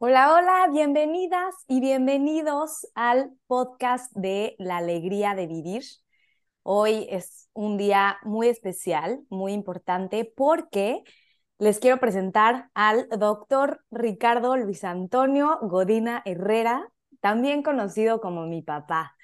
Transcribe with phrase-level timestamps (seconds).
[0.00, 5.82] Hola, hola, bienvenidas y bienvenidos al podcast de La Alegría de Vivir.
[6.62, 11.02] Hoy es un día muy especial, muy importante, porque
[11.58, 16.88] les quiero presentar al doctor Ricardo Luis Antonio Godina Herrera,
[17.20, 19.16] también conocido como mi papá.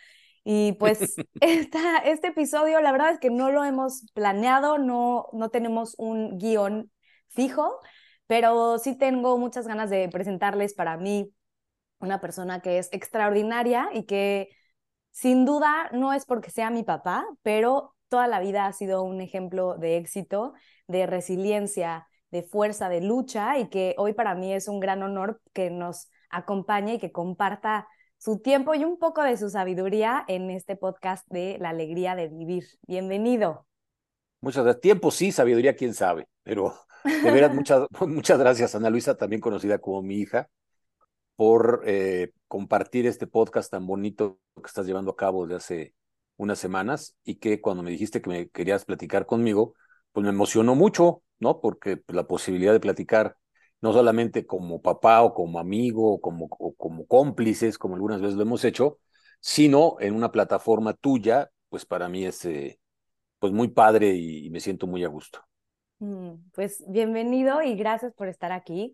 [0.43, 5.51] Y pues esta, este episodio, la verdad es que no lo hemos planeado, no, no
[5.51, 6.91] tenemos un guion
[7.29, 7.79] fijo,
[8.27, 11.33] pero sí tengo muchas ganas de presentarles para mí
[12.01, 14.49] una persona que es extraordinaria y que
[15.11, 19.21] sin duda no es porque sea mi papá, pero toda la vida ha sido un
[19.21, 20.55] ejemplo de éxito,
[20.87, 25.41] de resiliencia, de fuerza, de lucha y que hoy para mí es un gran honor
[25.53, 27.87] que nos acompañe y que comparta
[28.19, 32.29] su tiempo y un poco de su sabiduría en este podcast de La Alegría de
[32.29, 32.65] Vivir.
[32.87, 33.67] Bienvenido.
[34.41, 34.81] Muchas gracias.
[34.81, 39.79] Tiempo sí, sabiduría quién sabe, pero de veras muchas, muchas gracias Ana Luisa, también conocida
[39.79, 40.49] como mi hija,
[41.37, 45.95] por eh, compartir este podcast tan bonito que estás llevando a cabo desde hace
[46.37, 49.75] unas semanas y que cuando me dijiste que me querías platicar conmigo,
[50.13, 51.61] pues me emocionó mucho, ¿no?
[51.61, 53.37] Porque pues, la posibilidad de platicar
[53.81, 58.43] no solamente como papá o como amigo o como, como cómplices, como algunas veces lo
[58.43, 58.99] hemos hecho,
[59.41, 62.81] sino en una plataforma tuya, pues para mí es eh,
[63.39, 65.41] pues muy padre y, me siento muy a gusto.
[66.05, 68.93] Mm, pues bienvenido y gracias por estar aquí.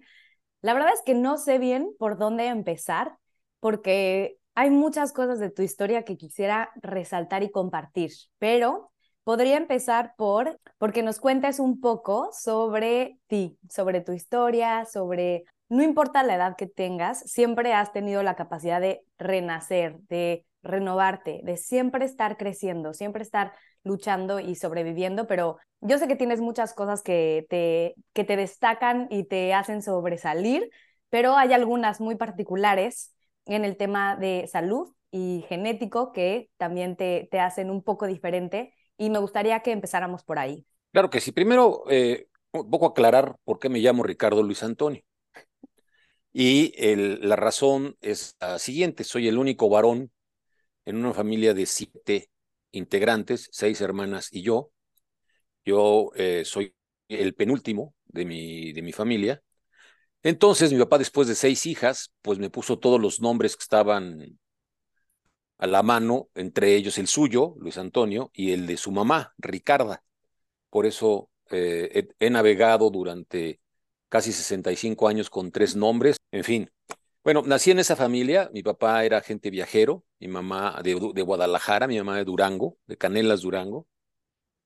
[0.63, 3.17] La verdad es que no sé bien por dónde empezar,
[3.61, 8.93] porque hay muchas cosas de tu historia que quisiera resaltar y compartir, pero
[9.25, 15.83] podría empezar por porque nos cuentes un poco sobre ti, sobre tu historia, sobre no
[15.83, 21.57] importa la edad que tengas, siempre has tenido la capacidad de renacer, de renovarte, de
[21.57, 23.53] siempre estar creciendo, siempre estar
[23.85, 29.07] luchando y sobreviviendo, pero yo sé que tienes muchas cosas que te, que te destacan
[29.11, 30.71] y te hacen sobresalir,
[31.09, 33.15] pero hay algunas muy particulares
[33.47, 38.75] en el tema de salud y genético que también te, te hacen un poco diferente
[38.97, 40.67] y me gustaría que empezáramos por ahí.
[40.93, 41.33] Claro que sí.
[41.33, 45.03] Primero, eh, un poco aclarar por qué me llamo Ricardo Luis Antonio.
[46.33, 50.13] Y la razón es la siguiente, soy el único varón
[50.85, 52.31] en una familia de siete
[52.73, 54.73] integrantes, seis hermanas y yo.
[55.65, 56.75] Yo eh, soy
[57.09, 59.43] el penúltimo de mi, de mi familia.
[60.23, 64.39] Entonces mi papá, después de seis hijas, pues me puso todos los nombres que estaban
[65.59, 70.03] a la mano, entre ellos el suyo, Luis Antonio, y el de su mamá, Ricarda.
[70.71, 73.61] Por eso eh, he, navegado durante
[74.09, 76.17] casi 65 años con tres nombres.
[76.31, 76.71] En fin,
[77.23, 78.51] bueno, nací en esa familia.
[78.53, 83.43] Mi papá era agente viajero, mi mamá de, Guadalajara, mi mamá de Durango, de Canelas,
[83.43, 83.87] Durango.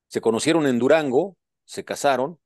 [0.07, 2.39] Se conocieron en Durango, se casaron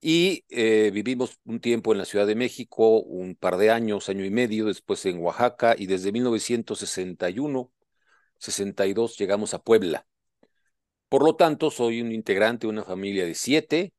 [0.00, 4.24] y eh, vivimos un tiempo en la Ciudad de México, un par de años, año
[4.24, 7.70] y medio, después en Oaxaca y desde 1961,
[8.38, 10.06] 62 llegamos a Puebla.
[11.08, 13.92] Por lo tanto, soy un integrante de una familia de siete,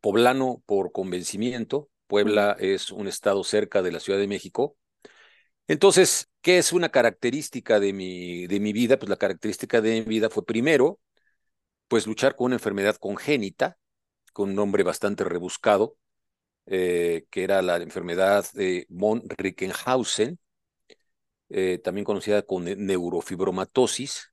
[0.00, 1.88] poblano por convencimiento.
[2.06, 4.76] Puebla es un estado cerca de la Ciudad de México.
[5.68, 8.98] Entonces, ¿qué es una característica de mi, de mi vida?
[8.98, 11.00] Pues la característica de mi vida fue primero,
[11.88, 13.78] pues luchar con una enfermedad congénita,
[14.32, 15.96] con un nombre bastante rebuscado,
[16.66, 20.38] eh, que era la enfermedad de von Rickenhausen,
[21.48, 24.32] eh, también conocida como neurofibromatosis.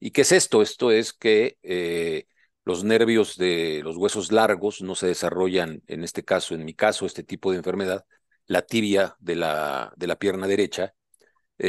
[0.00, 0.62] ¿Y qué es esto?
[0.62, 2.26] Esto es que eh,
[2.64, 7.06] los nervios de los huesos largos no se desarrollan, en este caso, en mi caso,
[7.06, 8.04] este tipo de enfermedad,
[8.46, 10.94] la tibia de la, de la pierna derecha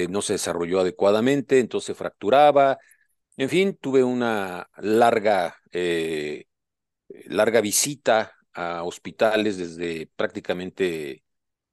[0.09, 2.79] no se desarrolló adecuadamente, entonces fracturaba.
[3.37, 5.55] En fin, tuve una larga
[7.25, 11.23] larga visita a hospitales desde prácticamente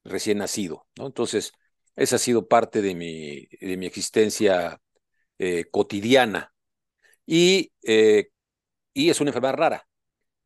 [0.04, 1.06] recién nacido, ¿no?
[1.06, 1.53] Entonces,
[1.97, 4.80] esa ha sido parte de mi, de mi existencia
[5.39, 6.53] eh, cotidiana.
[7.27, 8.30] Y, eh,
[8.92, 9.89] y es una enfermedad rara.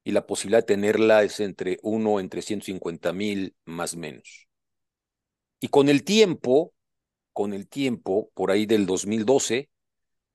[0.04, 4.48] Y la posibilidad de tenerla es entre uno entre 150 mil más menos.
[5.60, 6.74] Y con el tiempo,
[7.32, 9.70] con el tiempo, por ahí del 2012,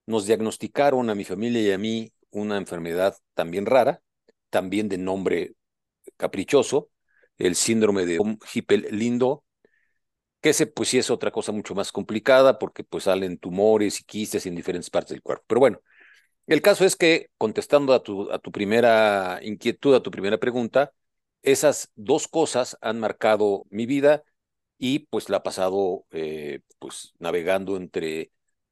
[0.08, 4.02] nos diagnosticaron a mi familia y a mí una enfermedad también rara,
[4.50, 5.54] también de nombre
[6.18, 6.90] caprichoso,
[7.38, 8.20] el síndrome de
[8.54, 9.44] Hippel-Lindo,
[10.42, 14.04] que ese pues sí es otra cosa mucho más complicada porque pues salen tumores y
[14.04, 15.46] quistes en diferentes partes del cuerpo.
[15.48, 15.82] Pero bueno,
[16.50, 20.94] el caso es que contestando a tu, a tu primera inquietud, a tu primera pregunta,
[21.44, 24.24] esas dos cosas han marcado mi vida
[24.78, 28.31] y pues la he pasado eh, pues navegando entre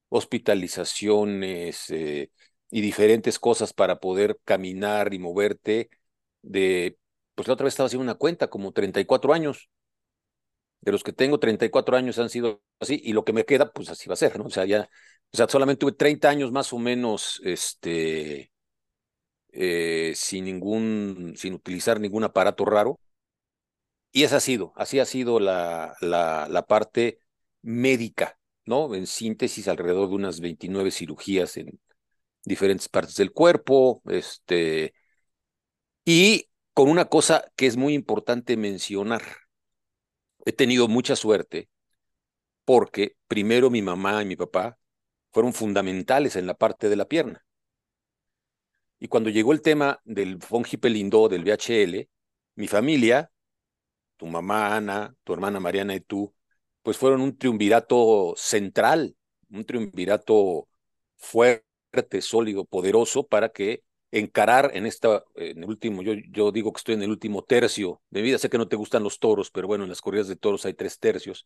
[0.10, 2.32] hospitalizaciones, eh,
[2.70, 5.90] y diferentes cosas para poder caminar y moverte
[6.42, 6.98] de,
[7.36, 9.70] pues la otra vez estaba haciendo una cuenta, como 34 años.
[10.82, 13.90] De los que tengo 34 años han sido así y lo que me queda, pues
[13.90, 14.46] así va a ser, ¿no?
[14.46, 14.90] O sea, ya,
[15.34, 18.52] o sea, solamente tuve 30 años más o menos, este,
[19.52, 23.00] eh, sin ningún, sin utilizar ningún aparato raro.
[24.12, 27.20] Y esa ha sido, así ha sido la, la, la parte
[27.62, 28.96] médica, ¿no?
[28.96, 31.80] En síntesis, alrededor de unas 29 cirugías en
[32.46, 34.94] diferentes partes del cuerpo, este,
[36.06, 39.24] y con una cosa que es muy importante mencionar.
[40.48, 41.68] He tenido mucha suerte
[42.64, 44.78] porque primero mi mamá y mi papá
[45.34, 47.46] fueron fundamentales en la parte de la pierna.
[48.98, 52.08] Y cuando llegó el tema del fongipelindo, del VHL,
[52.56, 53.30] mi familia,
[54.16, 56.34] tu mamá Ana, tu hermana Mariana y tú,
[56.82, 59.18] pues fueron un triunvirato central,
[59.50, 60.70] un triunvirato
[61.18, 66.78] fuerte, sólido, poderoso para que encarar en esta, en el último, yo, yo digo que
[66.80, 69.68] estoy en el último tercio de vida, sé que no te gustan los toros, pero
[69.68, 71.46] bueno, en las corridas de toros hay tres tercios,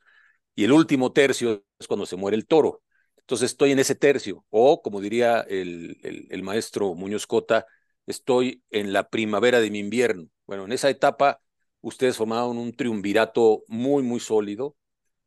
[0.56, 2.84] y el último tercio es cuando se muere el toro.
[3.18, 7.66] Entonces estoy en ese tercio, o como diría el, el, el maestro Muñoz Cota,
[8.08, 10.28] estoy en la primavera de mi invierno.
[10.48, 11.42] Bueno, en esa etapa
[11.82, 14.76] ustedes formaron un triunvirato muy, muy sólido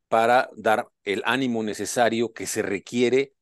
[0.08, 3.34] para dar el ánimo necesario que se requiere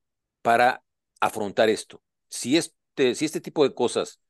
[0.43, 0.83] para
[1.21, 2.03] afrontar esto.
[2.29, 4.21] Si es este, si este tipo de cosas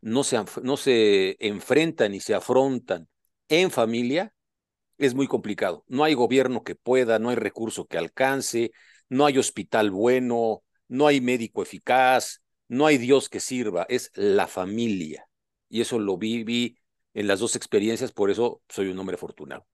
[0.00, 3.08] no se, no se enfrentan y se afrontan
[3.48, 4.32] en familia,
[4.96, 5.84] es muy complicado.
[5.88, 8.70] No hay gobierno que pueda, no hay recurso que alcance,
[9.08, 14.46] no hay hospital bueno, no hay médico eficaz, no hay Dios que sirva, es la
[14.46, 15.26] familia.
[15.68, 16.78] Y eso lo viví
[17.14, 19.66] en las dos experiencias, por eso soy un hombre afortunado.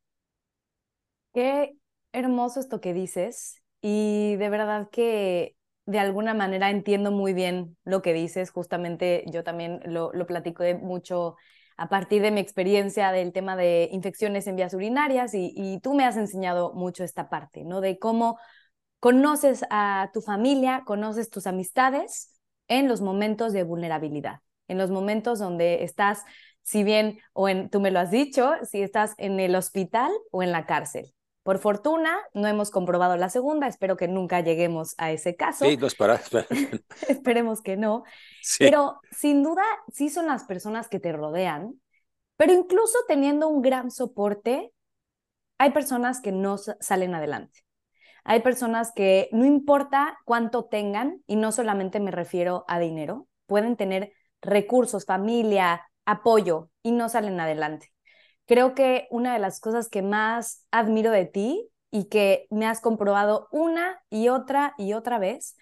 [1.34, 1.74] Qué
[2.12, 5.54] hermoso esto que dices y de verdad que
[5.88, 8.50] de alguna manera entiendo muy bien lo que dices.
[8.50, 11.36] Justamente yo también lo, platico mucho
[11.78, 15.94] a partir de mi experiencia del tema de infecciones en vías urinarias y, y, tú
[15.94, 17.80] me has enseñado mucho esta parte, ¿no?
[17.80, 18.38] De cómo
[19.00, 22.38] conoces a tu familia, conoces tus amistades
[22.68, 26.22] en los momentos de vulnerabilidad, en los momentos donde estás,
[26.62, 30.42] si bien, o en, tú me lo has dicho, si estás en el hospital o
[30.42, 31.14] en la cárcel.
[31.42, 35.64] Por fortuna, no hemos comprobado la segunda, espero que nunca lleguemos a ese caso.
[35.64, 36.46] Sí, no.
[37.08, 38.04] Esperemos que no.
[38.42, 38.64] Sí.
[38.64, 41.80] Pero sin duda, sí son las personas que te rodean,
[42.36, 44.72] pero incluso teniendo un gran soporte,
[45.58, 47.60] hay personas que no salen adelante.
[48.24, 53.76] Hay personas que no importa cuánto tengan, y no solamente me refiero a dinero, pueden
[53.76, 54.12] tener
[54.42, 57.90] recursos, familia, apoyo, y no salen adelante
[58.48, 62.80] creo que una de las cosas que más admiro de ti y que me has
[62.80, 65.56] comprobado una y otra y otra vez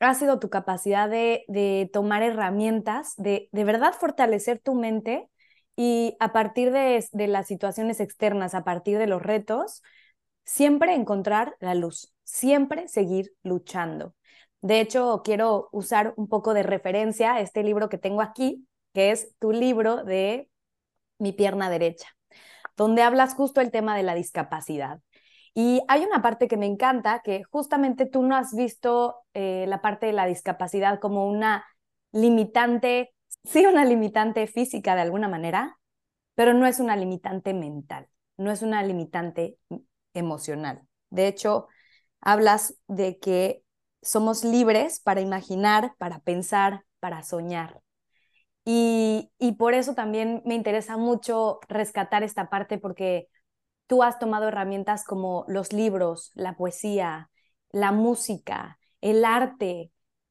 [0.00, 5.30] ha sido tu capacidad de, de tomar herramientas, de de verdad fortalecer tu mente
[5.76, 9.82] y a partir de, de las situaciones externas, a partir de los retos,
[10.44, 14.14] siempre encontrar la luz, siempre seguir luchando.
[14.60, 19.10] De hecho, quiero usar un poco de referencia a este libro que tengo aquí, que
[19.12, 20.50] es tu libro de
[21.18, 22.08] Mi pierna derecha
[22.76, 25.00] donde hablas justo el tema de la discapacidad.
[25.54, 29.80] Y hay una parte que me encanta, que justamente tú no has visto eh, la
[29.80, 31.64] parte de la discapacidad como una
[32.12, 33.14] limitante,
[33.44, 35.78] sí una limitante física de alguna manera,
[36.34, 39.58] pero no es una limitante mental, no es una limitante
[40.14, 40.82] emocional.
[41.10, 41.68] De hecho,
[42.20, 43.62] hablas de que
[44.02, 47.83] somos libres para imaginar, para pensar, para soñar.
[48.64, 53.28] Y, y por eso también me interesa mucho rescatar esta parte porque
[53.86, 57.30] tú has tomado herramientas como los libros, la poesía,
[57.70, 59.90] la música, el arte.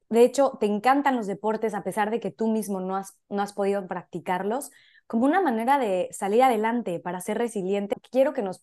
[0.10, 3.42] De hecho, te encantan los deportes a pesar de que tú mismo no has, no
[3.42, 4.72] has podido practicarlos,
[5.08, 7.96] como una manera de salir adelante, para ser resiliente.
[8.12, 8.60] Quiero que nos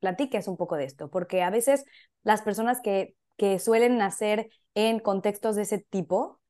[0.00, 1.84] platiques un poco de esto, porque a veces
[2.22, 6.40] las personas que, que suelen nacer en contextos de ese tipo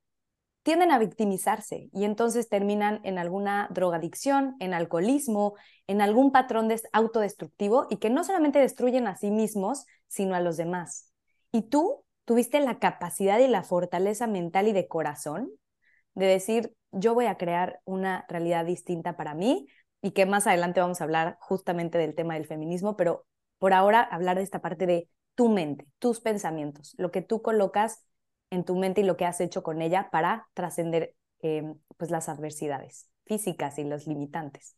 [0.64, 5.54] tienden a victimizarse y entonces terminan en alguna drogadicción, en alcoholismo,
[5.86, 10.40] en algún patrón de autodestructivo y que no solamente destruyen a sí mismos, sino a
[10.40, 11.12] los demás.
[11.52, 15.50] Y tú tuviste la capacidad y la fortaleza mental y de corazón
[16.14, 19.66] de decir, yo voy a crear una realidad distinta para mí
[20.00, 23.26] y que más adelante vamos a hablar justamente del tema del feminismo, pero
[23.58, 28.02] por ahora hablar de esta parte de tu mente, tus pensamientos, lo que tú colocas
[28.54, 32.28] en tu mente y lo que has hecho con ella para trascender eh, pues las
[32.28, 34.76] adversidades físicas y los limitantes.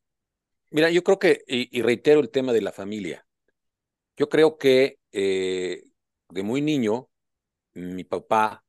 [0.70, 3.24] Mira, yo creo que, y, reitero el tema de la familia,
[4.16, 5.84] yo creo que eh,
[6.28, 7.08] de muy niño,
[7.74, 8.64] mi papá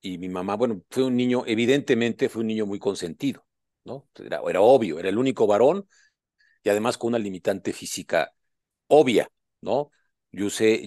[0.00, 3.44] y mi mamá, bueno, fue un niño, evidentemente fue un niño muy consentido,
[3.84, 4.08] ¿no?
[4.14, 5.86] Era, era obvio, era el único varón
[6.62, 8.32] y además con una limitante física
[8.88, 9.28] obvia,
[9.60, 9.90] ¿no?
[10.36, 10.86] yo usé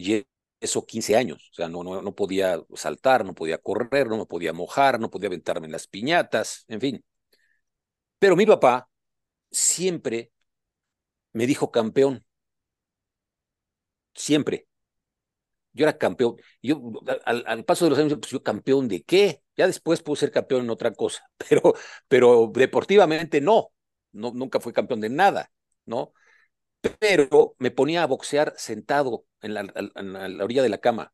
[0.59, 4.25] eso 15 años, o sea, no, no, no podía saltar, no podía correr, no me
[4.25, 7.05] podía mojar, no podía aventarme en las piñatas, en fin.
[8.19, 8.89] Pero mi papá
[9.51, 10.31] siempre
[11.33, 12.25] me dijo campeón,
[14.13, 14.67] siempre.
[15.73, 16.35] Yo era campeón.
[16.61, 16.81] Yo,
[17.25, 19.43] al, paso de los años, pues yo campeón de qué?
[19.55, 21.73] Ya después puedo ser campeón en otra cosa, pero,
[22.07, 23.71] pero deportivamente no.
[24.11, 24.31] no.
[24.33, 25.51] Nunca fui campeón de nada,
[25.85, 26.13] ¿no?
[26.99, 29.63] Pero me ponía a boxear sentado en la,
[30.43, 31.13] orilla de la cama,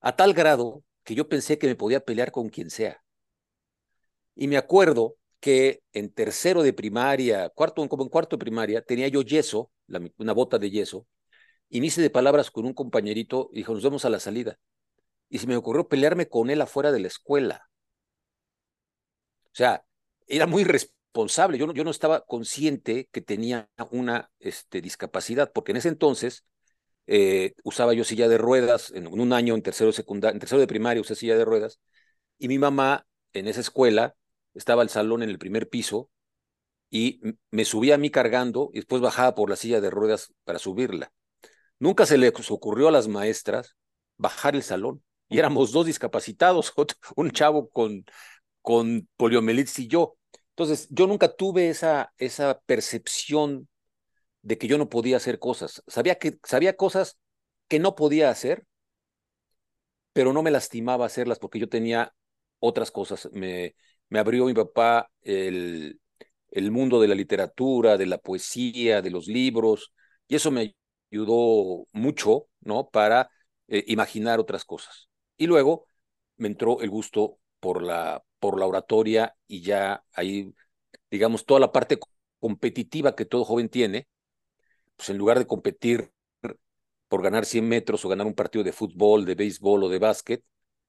[0.00, 3.02] a tal grado que yo pensé que me podía pelear con quien sea.
[4.34, 9.08] Y me acuerdo que en tercero de primaria, cuarto, como en cuarto de primaria, tenía
[9.08, 9.70] yo yeso,
[10.18, 11.06] una bota de yeso,
[11.68, 14.58] y me hice de palabras con un compañerito y dijo, nos vemos a la salida.
[15.28, 17.70] Y se me ocurrió pelearme con él afuera de la escuela.
[19.46, 19.84] O sea,
[20.26, 20.64] era muy
[21.10, 21.58] responsable.
[21.58, 26.44] Yo no, yo no estaba consciente que tenía una este, discapacidad, porque en ese entonces
[27.06, 30.66] eh, usaba yo silla de ruedas, en, un año en tercero, secundaria, en tercero de
[30.66, 31.80] primaria usé silla de ruedas,
[32.38, 34.14] y mi mamá en esa escuela
[34.54, 36.10] estaba el salón en el primer piso
[36.90, 40.58] y me subía a mí cargando y después bajaba por la silla de ruedas para
[40.58, 41.12] subirla.
[41.78, 43.76] Nunca se les ocurrió a las maestras
[44.16, 45.02] bajar el salón.
[45.28, 46.72] Y éramos dos discapacitados,
[47.16, 48.04] un chavo con,
[48.60, 50.16] con poliomielitis y yo.
[50.60, 53.66] Entonces, yo nunca tuve esa, esa percepción
[54.42, 55.82] de que yo no podía hacer cosas.
[55.86, 57.18] Sabía, que, sabía cosas
[57.68, 58.66] que no podía hacer,
[60.12, 62.12] pero no me lastimaba hacerlas porque yo tenía
[62.58, 63.30] otras cosas.
[63.32, 63.74] Me,
[64.10, 65.98] me abrió mi papá el,
[66.50, 69.94] el mundo de la literatura, de la poesía, de los libros,
[70.28, 70.74] y eso me
[71.10, 72.90] ayudó mucho, ¿no?
[72.90, 73.30] Para
[73.68, 75.08] eh, imaginar otras cosas.
[75.38, 75.86] Y luego
[76.36, 80.54] me entró el gusto por la, por la oratoria y ya ahí,
[81.10, 81.98] digamos, toda la parte
[82.40, 84.08] competitiva que todo joven tiene,
[84.96, 86.10] pues en lugar de competir
[87.08, 90.44] por ganar 100 metros o ganar un partido de fútbol, de béisbol o de básquet,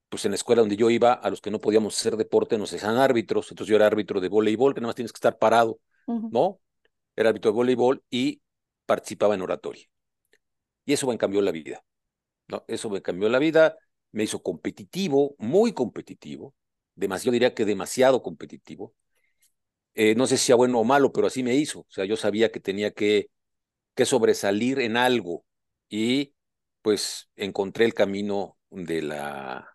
[0.08, 2.72] pues en la escuela donde yo iba, a los que no podíamos hacer deporte nos
[2.72, 5.78] hacían árbitros, entonces yo era árbitro de voleibol, que nada más tienes que estar parado,
[6.06, 6.60] ¿no?
[7.16, 8.42] Era árbitro de voleibol y
[8.86, 9.86] participaba en oratoria.
[10.84, 11.82] Y eso me cambió la vida.
[12.48, 12.64] ¿no?
[12.68, 13.76] Eso me cambió la vida,
[14.12, 16.54] me hizo competitivo, muy competitivo,
[16.94, 18.94] demasiado, yo diría que demasiado competitivo.
[19.94, 21.80] Eh, no sé si sea bueno o malo, pero así me hizo.
[21.80, 23.28] O sea, yo sabía que tenía que,
[23.96, 25.44] que sobresalir en algo
[25.90, 26.34] y
[26.82, 29.68] pues encontré el camino de la,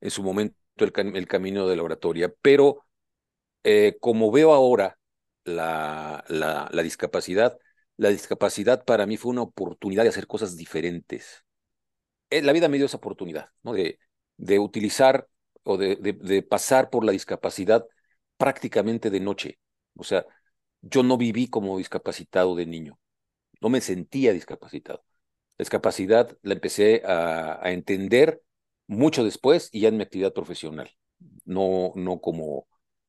[0.00, 2.32] en su momento, el, el camino de la oratoria.
[2.42, 2.84] Pero
[3.64, 4.98] eh, como veo ahora
[5.44, 7.58] la, la, la discapacidad,
[7.96, 11.44] la discapacidad para mí fue una oportunidad de hacer cosas diferentes.
[12.30, 13.72] Eh, la vida me dio esa oportunidad, ¿no?
[13.74, 13.98] De,
[14.36, 15.28] de utilizar
[15.64, 17.86] o de, pasar por la discapacidad
[18.36, 19.58] prácticamente de noche.
[19.96, 20.26] O sea,
[20.82, 22.98] yo no viví como discapacitado de niño,
[23.60, 25.04] no me sentía discapacitado.
[25.58, 28.42] La discapacidad la empecé a, a entender
[28.86, 30.90] mucho después y ya en mi actividad profesional.
[31.44, 32.66] No, no como,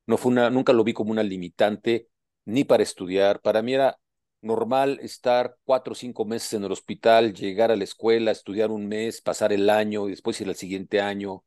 [0.08, 2.10] no fue una, nunca lo vi como una limitante
[2.46, 3.42] ni para estudiar.
[3.42, 3.98] Para mí era
[4.42, 8.88] normal estar cuatro o cinco meses en el hospital, llegar a la escuela, estudiar un
[8.88, 11.44] mes, pasar el año y después ir al siguiente año,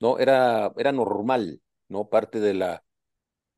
[0.00, 0.18] ¿no?
[0.18, 2.08] Era, era normal, ¿no?
[2.08, 2.84] Parte de la,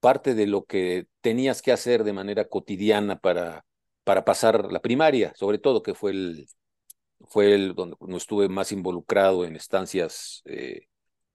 [0.01, 3.65] parte de lo que tenías que hacer de manera cotidiana para,
[4.05, 6.49] para pasar la primaria, sobre todo, que fue el,
[7.29, 10.87] fue el donde no estuve más involucrado en estancias eh,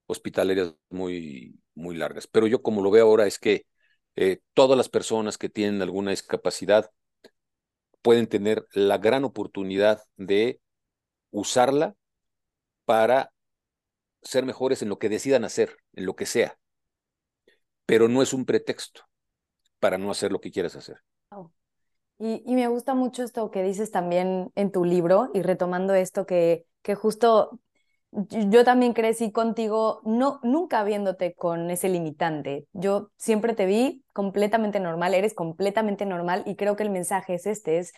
[0.06, 2.26] hospitalarias muy, muy largas.
[2.26, 3.66] Pero yo como lo veo ahora es que
[4.16, 6.90] eh, todas las personas que tienen alguna discapacidad
[8.02, 10.60] pueden tener la gran oportunidad de
[11.30, 11.94] usarla
[12.84, 13.32] para
[14.22, 16.58] ser mejores en lo que decidan hacer, en lo que sea.
[17.86, 19.02] Pero no es un pretexto
[19.80, 20.98] para no hacer lo que quieras hacer.
[22.18, 26.26] Y, y, me gusta mucho esto que dices también en tu libro y retomando esto
[26.26, 27.60] que, que justo
[28.10, 32.66] yo también crecí contigo, no, nunca viéndote con ese limitante.
[32.72, 37.46] Yo siempre te vi completamente normal, eres completamente normal y creo que el mensaje es
[37.46, 37.92] este, es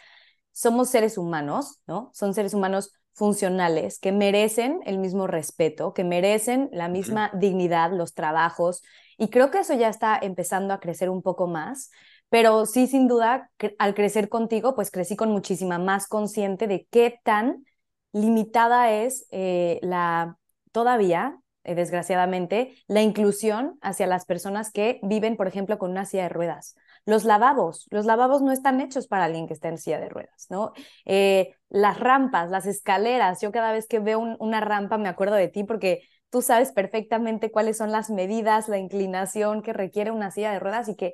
[0.53, 2.11] somos seres humanos, ¿no?
[2.12, 8.14] Son seres humanos funcionales que merecen el mismo respeto, que merecen la misma dignidad, los
[8.14, 8.83] trabajos
[9.19, 11.90] y creo que eso ya está empezando a crecer un poco más,
[12.31, 17.21] pero sí, sin duda, al crecer contigo, pues crecí con muchísima más consciente de qué
[17.23, 17.64] tan
[18.12, 20.38] limitada es eh, la,
[20.73, 26.25] todavía, eh, desgraciadamente, la inclusión hacia las personas que viven, por ejemplo, con una silla
[26.25, 26.76] de ruedas.
[27.11, 30.47] Los lavabos, los lavabos no están hechos para alguien que está en silla de ruedas,
[30.49, 30.73] ¿no?
[31.07, 35.49] Eh, las rampas, las escaleras, yo cada vez que veo una rampa me acuerdo de
[35.49, 40.52] ti porque tú sabes perfectamente cuáles son las medidas, la inclinación que requiere una silla
[40.52, 41.12] de ruedas y que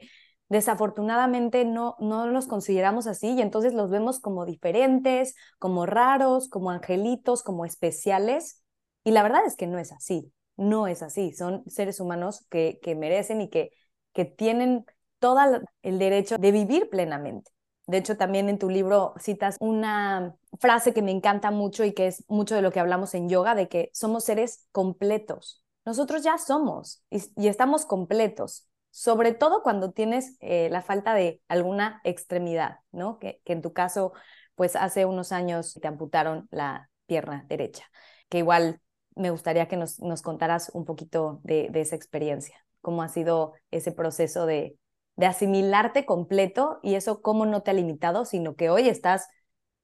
[0.50, 6.70] desafortunadamente no, no los consideramos así y entonces los vemos como diferentes, como raros, como
[6.70, 8.62] angelitos, como especiales.
[9.02, 11.32] Y la verdad es que no es así, no es así.
[11.32, 13.70] Son seres humanos que, que merecen y que,
[14.12, 14.84] que tienen
[15.18, 15.40] todo
[15.82, 17.50] el derecho de vivir plenamente.
[17.86, 22.08] De hecho, también en tu libro citas una frase que me encanta mucho y que
[22.08, 25.64] es mucho de lo que hablamos en yoga, de que somos seres completos.
[25.84, 32.00] Nosotros ya somos y, estamos completos, sobre todo cuando tienes eh, la falta de alguna
[32.02, 33.20] extremidad, ¿no?
[33.20, 34.12] Que, en tu caso,
[34.56, 37.84] pues hace unos años te amputaron la pierna derecha,
[38.28, 38.80] que igual
[39.14, 43.52] me gustaría que nos, nos contaras un poquito de, de esa experiencia, cómo ha sido
[43.70, 44.76] ese proceso de,
[45.16, 49.28] de asimilarte completo y eso cómo no te ha limitado, sino que hoy estás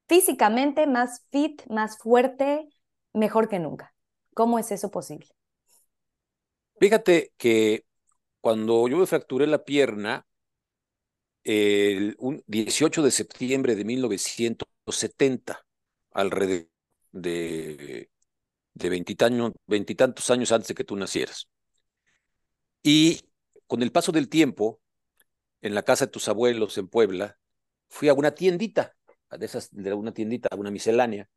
[0.09, 2.69] físicamente más fit, más fuerte,
[3.15, 3.95] mejor que nunca.
[4.35, 5.29] ¿Cómo es eso posible?
[6.81, 7.87] Fíjate que
[8.41, 10.27] cuando yo me fracturé la pierna,
[11.45, 15.65] el 18 de septiembre de 1970,
[16.12, 16.69] alrededor
[17.12, 18.11] de,
[18.75, 18.91] de
[19.67, 21.49] veintitantos años antes de que tú nacieras.
[22.83, 23.21] Y
[23.67, 24.81] con el paso del tiempo,
[25.62, 27.38] en la casa de tus abuelos en Puebla,
[27.88, 28.95] fui a una tiendita,
[29.31, 31.28] de esas, de una tiendita, una miscelánea,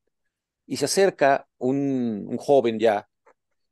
[0.65, 3.07] y se acerca un, un joven ya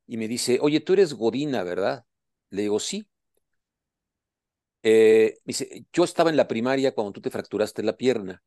[0.06, 2.06] y me dice, oye, tú eres Godina, ¿verdad?
[2.50, 3.08] Le digo, sí.
[4.84, 8.44] Eh, dice, yo estaba en la primaria cuando tú te fracturaste la pierna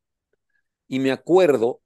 [0.87, 1.81] y me acuerdo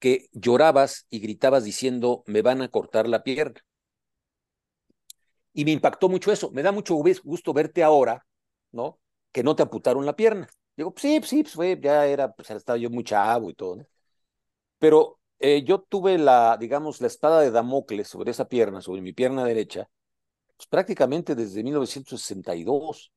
[0.00, 3.64] que llorabas y gritabas diciendo, me van a cortar la pierna.
[5.54, 6.50] Y me impactó mucho eso.
[6.50, 8.26] Me da mucho gusto verte ahora
[8.72, 9.00] ¿no?
[9.32, 10.48] Que no te amputaron la pierna.
[10.76, 13.86] Digo, pues sí, sí, pues fue, ya era, pues estaba yo muy chavo y todo.
[14.78, 19.12] Pero eh, yo tuve la, digamos, la espada de Damocles sobre esa pierna, sobre mi
[19.12, 19.88] pierna derecha,
[20.56, 23.12] pues prácticamente desde 1962,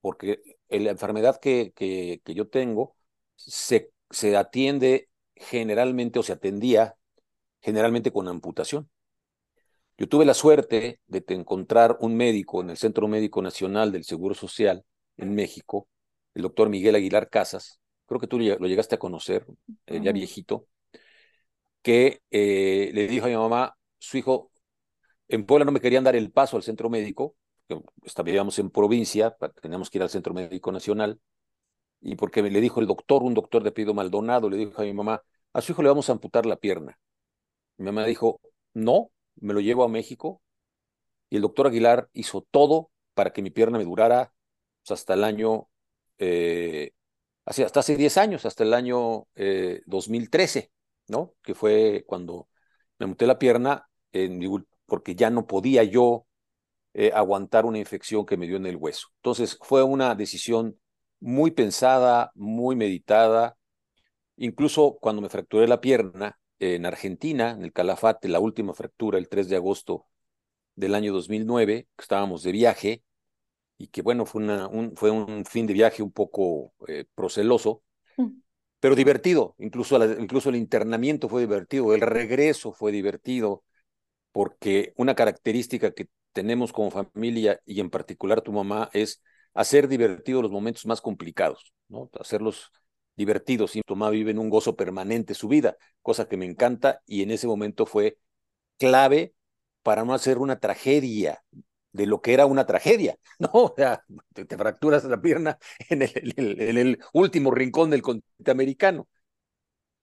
[0.00, 2.96] porque la enfermedad que, que, que yo tengo
[3.36, 6.96] se, se atiende generalmente o se atendía
[7.62, 8.90] generalmente con amputación.
[9.98, 14.34] Yo tuve la suerte de encontrar un médico en el Centro Médico Nacional del Seguro
[14.34, 14.84] Social
[15.18, 15.88] en México,
[16.34, 19.46] el doctor Miguel Aguilar Casas, creo que tú lo llegaste a conocer,
[19.86, 20.66] eh, ya viejito,
[21.82, 24.50] que eh, le dijo a mi mamá, su hijo,
[25.28, 29.36] en Puebla no me querían dar el paso al centro médico, que estábamos en provincia,
[29.60, 31.20] teníamos que ir al centro médico nacional,
[32.00, 34.94] y porque le dijo el doctor, un doctor de apellido Maldonado, le dijo a mi
[34.94, 36.98] mamá, a su hijo le vamos a amputar la pierna.
[37.76, 38.40] Mi mamá dijo,
[38.72, 40.40] no, me lo llevo a México,
[41.28, 44.32] y el doctor Aguilar hizo todo para que mi pierna me durara
[44.90, 45.68] hasta el año,
[46.18, 46.92] eh,
[47.44, 49.26] hasta hace 10 años, hasta el año
[49.86, 50.70] 2013, eh,
[51.08, 51.34] ¿no?
[51.42, 52.48] Que fue cuando
[52.98, 53.88] me muté la pierna
[54.86, 56.26] porque ya no podía yo
[56.94, 59.08] eh, aguantar una infección que me dio en el hueso.
[59.16, 60.80] Entonces fue una decisión
[61.20, 63.56] muy pensada, muy meditada.
[64.36, 69.28] Incluso cuando me fracturé la pierna en Argentina, en el Calafate, la última fractura, el
[69.28, 70.06] 3 de agosto
[70.74, 73.02] del año 2009, estábamos de viaje,
[73.78, 77.82] y que bueno, fue, una, un, fue un fin de viaje un poco eh, proceloso,
[78.16, 78.40] mm.
[78.80, 83.64] pero divertido, incluso, incluso el internamiento fue divertido, el regreso fue divertido,
[84.32, 89.22] porque una característica que tenemos como familia y en particular tu mamá es
[89.54, 92.10] hacer divertidos los momentos más complicados, ¿no?
[92.20, 92.70] Hacerlos
[93.16, 93.74] divertidos.
[93.76, 97.22] Y tu mamá vive en un gozo permanente su vida, cosa que me encanta y
[97.22, 98.18] en ese momento fue
[98.78, 99.34] clave
[99.82, 101.42] para no hacer una tragedia
[101.92, 103.50] de lo que era una tragedia, ¿no?
[103.52, 109.08] O sea, te, fracturas la pierna en el, último rincón del continente americano.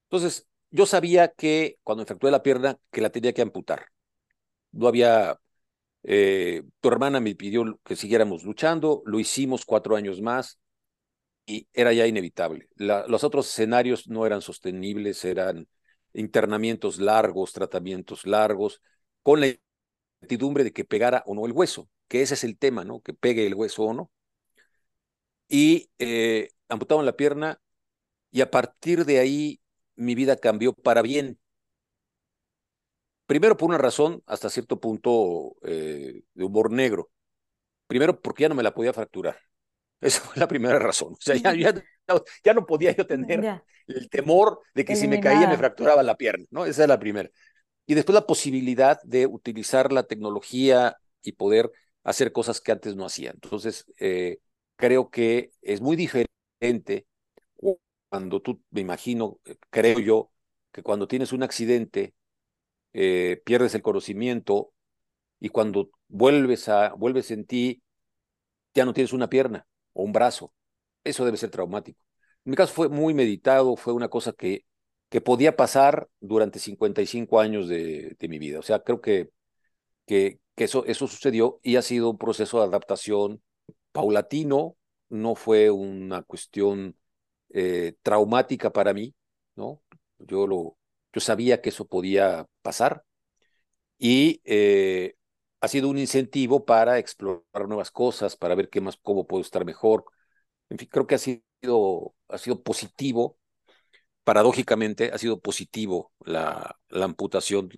[0.10, 3.88] Entonces, yo sabía que cuando me fracturé la pierna, que la tenía que amputar.
[4.72, 5.40] No había,
[6.04, 10.60] eh, tu hermana me pidió que siguiéramos luchando, lo hicimos cuatro años más
[11.46, 12.70] y era ya inevitable.
[12.78, 15.68] los otros escenarios no eran sostenibles, eran
[16.14, 18.82] internamientos largos, tratamientos largos,
[19.22, 19.48] con la
[20.28, 23.02] de que pegara o no el hueso, que ese es el tema, ¿no?
[23.02, 24.12] Que pegue el hueso o no.
[25.48, 27.60] Y eh, amputaron la pierna
[28.32, 29.62] y a partir de ahí
[29.96, 31.40] mi vida cambió para bien.
[33.26, 37.12] Primero por una razón hasta cierto punto eh, de humor negro.
[37.88, 39.38] Primero porque ya no me la podía fracturar.
[40.02, 41.14] Esa fue la primera razón.
[41.14, 41.74] O sea, ya, ya,
[42.54, 46.46] no podía yo tener el temor de que si me caía me fracturaba la pierna,
[46.50, 46.66] ¿no?
[46.66, 47.30] Esa es la primera
[47.86, 51.72] y después la posibilidad de utilizar la tecnología y poder
[52.04, 53.36] hacer cosas que antes no hacían.
[53.42, 54.40] Entonces, eh,
[54.76, 57.08] creo que es muy diferente
[58.10, 60.32] cuando tú, me imagino, creo yo,
[60.72, 62.14] que cuando tienes un accidente,
[62.94, 64.74] eh, pierdes el conocimiento
[65.40, 67.84] y cuando vuelves, a, vuelves en ti,
[68.74, 70.54] ya no tienes una pierna, o un brazo.
[71.04, 72.00] Eso debe ser traumático.
[72.46, 74.66] En mi caso fue muy meditado, fue una cosa que,
[75.10, 78.60] que podía pasar durante 55 años de, mi vida.
[78.60, 79.30] O sea, creo que,
[80.06, 83.42] que, que eso, eso sucedió y ha sido un proceso de adaptación
[83.92, 84.78] paulatino,
[85.10, 86.98] no fue una cuestión
[87.50, 89.16] eh, traumática para mí,
[89.56, 89.82] ¿no?
[90.20, 90.78] Yo, lo,
[91.14, 93.04] yo sabía que eso podía pasar
[93.98, 95.16] y eh,
[95.62, 99.66] ha sido un incentivo para explorar nuevas cosas, para ver qué más, cómo puedo estar
[99.66, 100.06] mejor.
[100.70, 103.38] En fin, creo que ha sido, ha sido positivo,
[104.26, 107.70] paradójicamente ha sido positivo la, la amputación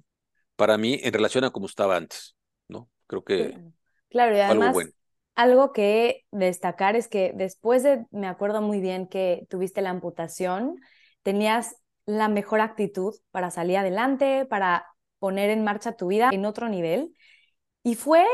[0.56, 2.36] para mí en relación a cómo estaba antes,
[2.68, 2.90] ¿no?
[3.06, 3.60] Creo que
[4.10, 4.76] claro, y además
[5.36, 10.82] algo que destacar es que después de, me acuerdo muy bien que tuviste la amputación,
[11.22, 11.76] tenías
[12.08, 14.88] la mejor actitud para salir adelante, para
[15.20, 17.14] poner en marcha tu vida en otro nivel.
[17.84, 18.26] Y fue,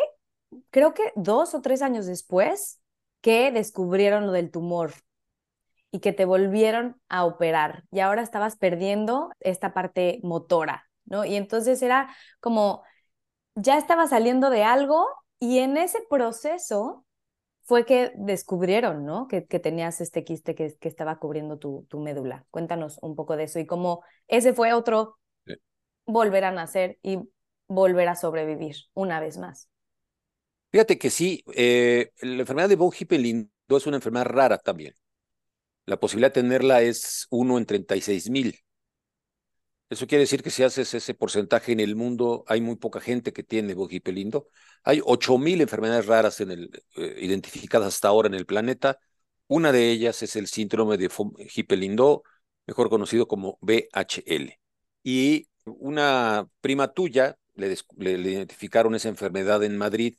[0.70, 2.80] creo que dos o tres años después,
[3.20, 4.94] que descubrieron lo del tumor
[5.94, 7.84] y que te volvieron a operar.
[7.92, 11.24] Y ahora estabas perdiendo esta parte motora, ¿no?
[11.24, 12.82] Y entonces era como,
[13.54, 15.06] ya estaba saliendo de algo
[15.40, 17.06] y en ese proceso
[17.62, 19.28] fue que descubrieron, ¿no?
[19.28, 22.48] Que, que tenías este quiste que, que estaba cubriendo tu, tu, médula.
[22.50, 25.20] Cuéntanos un poco de eso y cómo ese fue otro
[26.08, 27.20] volver a nacer y
[27.68, 29.70] volver a sobrevivir una vez más.
[30.72, 34.96] Fíjate que sí, eh, la enfermedad de von es una enfermedad rara también.
[35.86, 38.64] La posibilidad de tenerla es uno en 36 mil.
[39.90, 43.32] Eso quiere decir que si haces ese porcentaje en el mundo, hay muy poca gente
[43.32, 44.48] que tiene Hipelindo.
[44.84, 48.98] Hay 8.000 enfermedades raras en el, eh, identificadas hasta ahora en el planeta.
[49.48, 52.24] Una de ellas es el síndrome de Hippel-Lindau,
[52.66, 54.60] mejor conocido como BHL.
[55.04, 60.18] Y una prima tuya le, identificaron esa enfermedad en Madrid.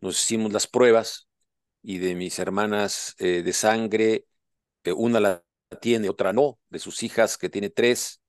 [0.00, 1.28] Nos hicimos las pruebas
[1.82, 4.26] y de mis hermanas eh, de sangre,
[4.92, 5.44] una la
[5.80, 8.20] tiene, otra no, de sus hijas que tiene tres,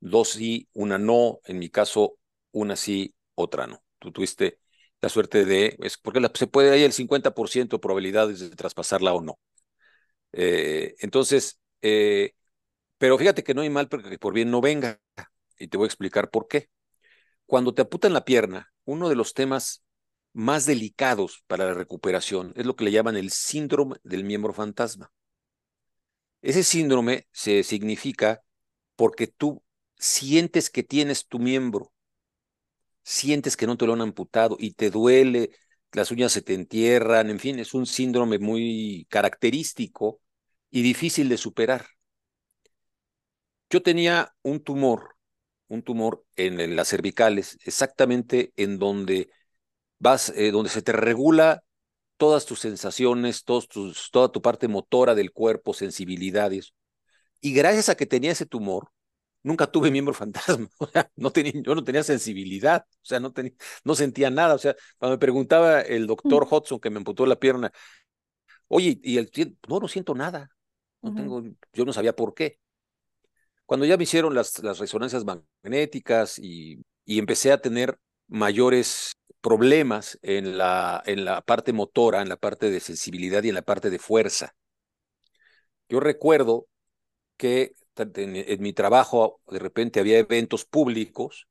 [0.00, 2.18] dos sí, una no, en mi caso,
[2.52, 3.82] una sí, otra no.
[3.98, 4.58] Tú tuviste
[5.00, 9.20] la suerte de, es porque se puede, hay el 50% de probabilidades de traspasarla o
[9.22, 9.38] no.
[10.32, 12.32] Eh, entonces, eh,
[12.98, 15.00] pero fíjate que no hay mal porque por bien no venga,
[15.58, 16.70] y te voy a explicar por qué.
[17.46, 19.84] Cuando te aputan la pierna, uno de los temas
[20.34, 25.12] más delicados para la recuperación es lo que le llaman el síndrome del miembro fantasma.
[26.42, 28.42] Ese síndrome se significa
[28.96, 29.62] porque tú
[29.96, 31.92] sientes que tienes tu miembro,
[33.02, 35.50] sientes que no te lo han amputado y te duele,
[35.92, 40.20] las uñas se te entierran, en fin, es un síndrome muy característico
[40.70, 41.86] y difícil de superar.
[43.70, 45.16] Yo tenía un tumor,
[45.68, 49.30] un tumor en, las cervicales, exactamente en donde
[49.98, 51.62] vas, eh, donde se te regula
[52.22, 56.72] todas tus sensaciones, todos tus, toda tu parte motora del cuerpo, sensibilidades.
[57.40, 58.90] Y gracias a que tenía ese tumor,
[59.42, 63.32] nunca tuve miembro fantasma, o sea, no tenía, yo no tenía sensibilidad, o sea, no,
[63.32, 63.50] tenía,
[63.82, 67.40] no sentía nada, o sea, cuando me preguntaba el doctor Hudson que me amputó la
[67.40, 67.72] pierna,
[68.68, 69.28] oye, y el
[69.68, 70.48] no, no siento nada,
[71.00, 72.60] no tengo, yo no sabía por qué.
[73.66, 77.98] Cuando ya me hicieron las, las resonancias magnéticas y, y empecé a tener
[78.32, 83.54] mayores problemas en la, en la parte motora, en la parte de sensibilidad y en
[83.54, 84.54] la parte de fuerza.
[85.88, 86.66] Yo recuerdo
[87.36, 91.46] que en, mi trabajo de repente había eventos públicos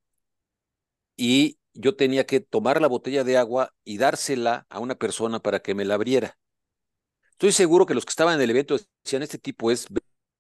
[1.16, 5.60] y yo tenía que tomar la botella de agua y dársela a una persona para
[5.62, 6.38] que me la abriera.
[7.32, 9.88] Estoy seguro que los que estaban en el evento decían, este tipo es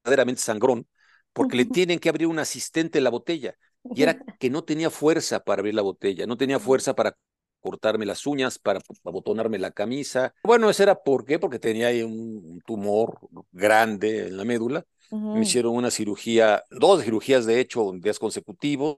[0.04, 0.88] verdaderamente sangrón,
[1.34, 3.56] porque le tienen que abrir un asistente la botella.
[3.84, 7.18] Y era que no tenía fuerza para abrir la botella, no tenía fuerza para
[7.60, 10.34] cortarme las uñas, para abotonarme la camisa.
[10.44, 13.20] Bueno, eso era por qué, porque tenía ahí un tumor
[13.52, 18.98] grande en la médula me hicieron una cirugía, dos cirugías de hecho, en días consecutivos,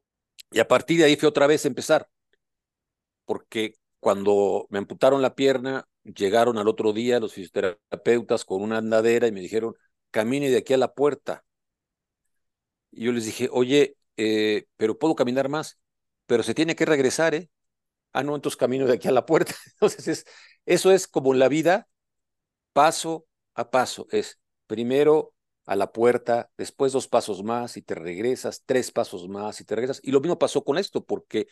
[0.51, 2.07] y a partir de ahí fue otra vez a empezar,
[3.25, 9.27] porque cuando me amputaron la pierna, llegaron al otro día los fisioterapeutas con una andadera
[9.27, 9.75] y me dijeron,
[10.11, 11.45] camine de aquí a la puerta.
[12.91, 15.79] Y yo les dije, oye, eh, pero puedo caminar más,
[16.25, 17.49] pero se tiene que regresar, ¿eh?
[18.13, 19.55] Ah, no, entonces camino de aquí a la puerta.
[19.73, 20.25] Entonces, es,
[20.65, 21.87] eso es como la vida,
[22.73, 24.07] paso a paso.
[24.11, 25.33] Es primero
[25.65, 29.75] a la puerta, después dos pasos más y te regresas, tres pasos más y te
[29.75, 29.99] regresas.
[30.03, 31.47] Y lo mismo pasó con esto, porque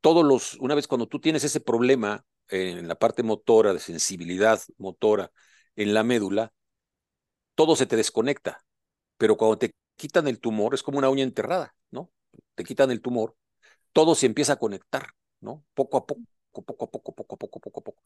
[0.00, 4.60] todos los, una vez cuando tú tienes ese problema en la parte motora, de sensibilidad
[4.78, 5.32] motora
[5.76, 6.52] en la médula,
[7.54, 8.64] todo se te desconecta.
[9.18, 12.10] Pero cuando te quitan el tumor, es como una uña enterrada, ¿no?
[12.54, 13.36] Te quitan el tumor,
[13.92, 15.08] todo se empieza a conectar,
[15.40, 15.64] ¿no?
[15.74, 18.02] Poco a poco, poco a poco, poco a poco, poco a poco.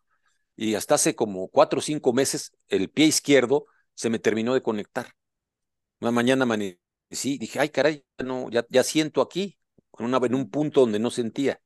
[0.56, 4.62] y hasta hace como cuatro o cinco meses el pie izquierdo se me terminó de
[4.62, 5.08] conectar.
[6.00, 9.58] Una mañana amanecí, dije, ay caray, no, ya, siento aquí,
[9.98, 11.60] en, en un punto donde no sentía.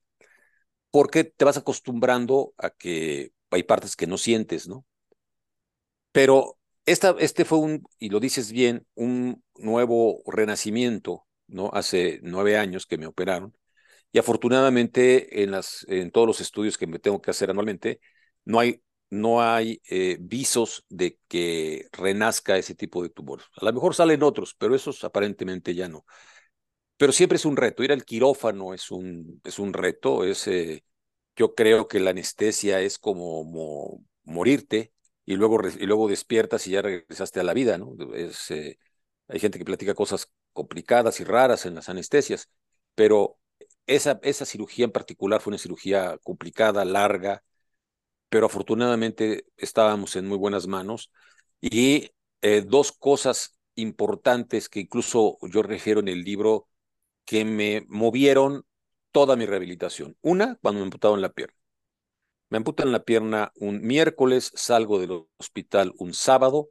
[0.90, 4.86] Porque te vas acostumbrando a que hay partes que no sientes, ¿no?
[6.12, 11.70] Pero esta, este fue un, y lo dices bien, un nuevo renacimiento, ¿no?
[11.72, 13.56] Hace nueve años que me operaron.
[14.12, 18.00] Y afortunadamente en, las, en todos los estudios que me tengo que hacer anualmente,
[18.44, 23.46] no hay, no hay eh, visos de que renazca ese tipo de tumores.
[23.56, 26.04] A lo mejor salen otros, pero esos aparentemente ya no.
[26.96, 27.82] Pero siempre es un reto.
[27.82, 30.24] Ir al quirófano es un, es un reto.
[30.24, 30.84] Es, eh,
[31.36, 34.92] yo creo que la anestesia es como morirte
[35.26, 37.94] y luego, y luego despiertas y ya regresaste a la vida, ¿no?
[38.14, 38.78] Es, eh,
[39.28, 42.50] hay gente que platica cosas complicadas y raras en las anestesias,
[42.94, 43.38] pero
[43.86, 47.42] esa, esa cirugía en particular fue una cirugía complicada, larga,
[48.28, 51.12] pero afortunadamente estábamos en muy buenas manos.
[51.60, 52.10] Y
[52.42, 56.68] eh, dos cosas importantes que incluso yo refiero en el libro
[57.26, 58.64] que me movieron
[59.12, 60.16] toda mi rehabilitación.
[60.22, 61.56] Una, cuando me amputaron la pierna.
[62.50, 66.70] Me amputan la pierna un miércoles, salgo del hospital un sábado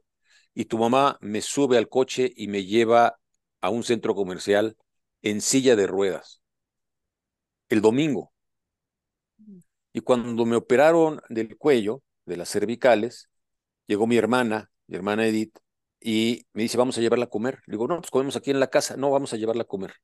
[0.54, 3.18] y tu mamá me sube al coche y me lleva
[3.60, 4.76] a un centro comercial
[5.22, 6.40] en silla de ruedas.
[7.68, 8.32] El domingo.
[9.92, 13.28] Y cuando me operaron del cuello, de las cervicales,
[13.86, 15.58] llegó mi hermana, mi hermana Edith,
[16.00, 17.62] y me dice, vamos a llevarla a comer.
[17.66, 18.96] Le digo, no, pues comemos aquí en la casa.
[18.96, 19.94] No, vamos a llevarla a comer.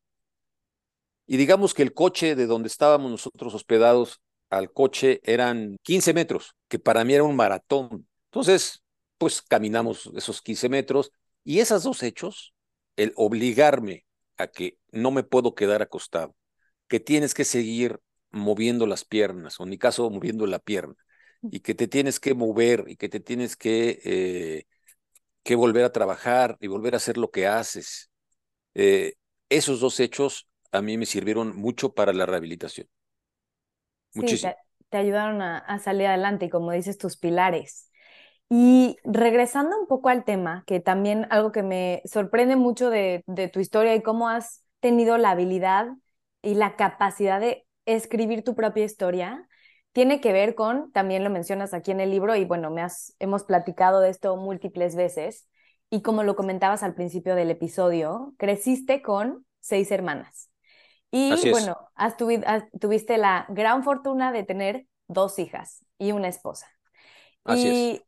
[1.26, 6.54] Y digamos que el coche de donde estábamos nosotros hospedados al coche eran 15 metros,
[6.68, 8.06] que para mí era un maratón.
[8.26, 8.82] Entonces,
[9.18, 11.12] pues caminamos esos 15 metros
[11.44, 12.54] y esos dos hechos,
[12.96, 14.04] el obligarme
[14.36, 16.34] a que no me puedo quedar acostado,
[16.88, 20.94] que tienes que seguir moviendo las piernas, o en mi caso moviendo la pierna,
[21.50, 24.64] y que te tienes que mover y que te tienes que, eh,
[25.42, 28.10] que volver a trabajar y volver a hacer lo que haces.
[28.74, 29.14] Eh,
[29.48, 32.88] esos dos hechos a mí me sirvieron mucho para la rehabilitación.
[34.10, 34.40] Sí,
[34.90, 37.90] te, ayudaron a, salir adelante y como dices, tus pilares.
[38.48, 43.48] Y regresando un poco al tema, que también algo que me sorprende mucho de, de
[43.48, 45.86] tu historia y cómo has tenido la habilidad
[46.42, 49.46] y la capacidad de escribir tu propia historia,
[49.92, 53.14] tiene que ver con, también lo mencionas aquí en el libro y bueno, me has,
[53.18, 55.48] hemos platicado de esto múltiples veces
[55.90, 60.49] y como lo comentabas al principio del episodio, creciste con seis hermanas.
[61.10, 62.16] Y bueno, has
[62.80, 66.66] tuviste la gran fortuna de tener dos hijas y una esposa.
[67.46, 68.02] y,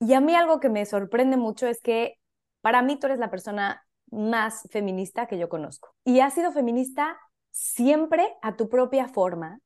[0.00, 2.18] y a mí algo que me sorprende mucho es que
[2.60, 5.94] para mí tú eres la persona más feminista que yo conozco.
[6.04, 7.18] Y has sido feminista
[7.50, 9.60] siempre a tu propia forma.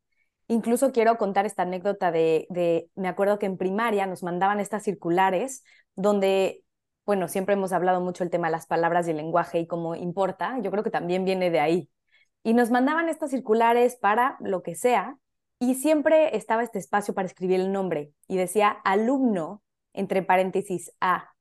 [0.49, 4.85] Incluso quiero contar esta anécdota de, de, me acuerdo que en primaria nos mandaban estas
[4.85, 5.64] circulares
[5.96, 6.62] donde,
[7.05, 9.96] bueno, siempre hemos hablado mucho el tema de las palabras y el lenguaje y cómo
[9.96, 10.59] importa.
[10.62, 11.90] Yo creo que también viene de ahí,
[12.47, 15.19] y nos mandaban estas circulares para lo que sea,
[15.59, 21.33] y siempre estaba este espacio para escribir el nombre, y decía alumno, entre paréntesis A.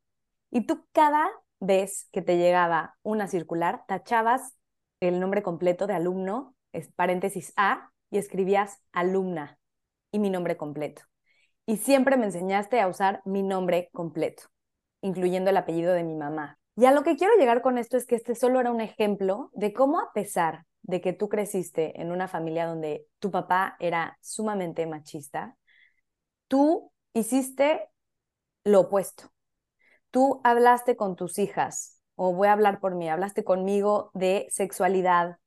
[0.50, 4.58] Y tú cada vez que te llegaba una circular, tachabas
[5.00, 9.60] el nombre completo de alumno, es paréntesis A, y escribías alumna
[10.12, 11.04] y mi nombre completo.
[11.68, 14.46] Y siempre me enseñaste a usar mi nombre completo,
[15.02, 16.58] incluyendo el apellido de mi mamá.
[16.76, 19.52] Y a lo que quiero llegar con esto es que este solo era un ejemplo
[19.54, 24.18] de cómo a pesar de que tú creciste en una familia donde tu papá era
[24.22, 25.58] sumamente machista,
[26.48, 27.90] tú hiciste
[28.64, 29.32] lo opuesto.
[30.12, 35.38] Tú hablaste con tus hijas, o voy a hablar por mí, hablaste conmigo de sexualidad,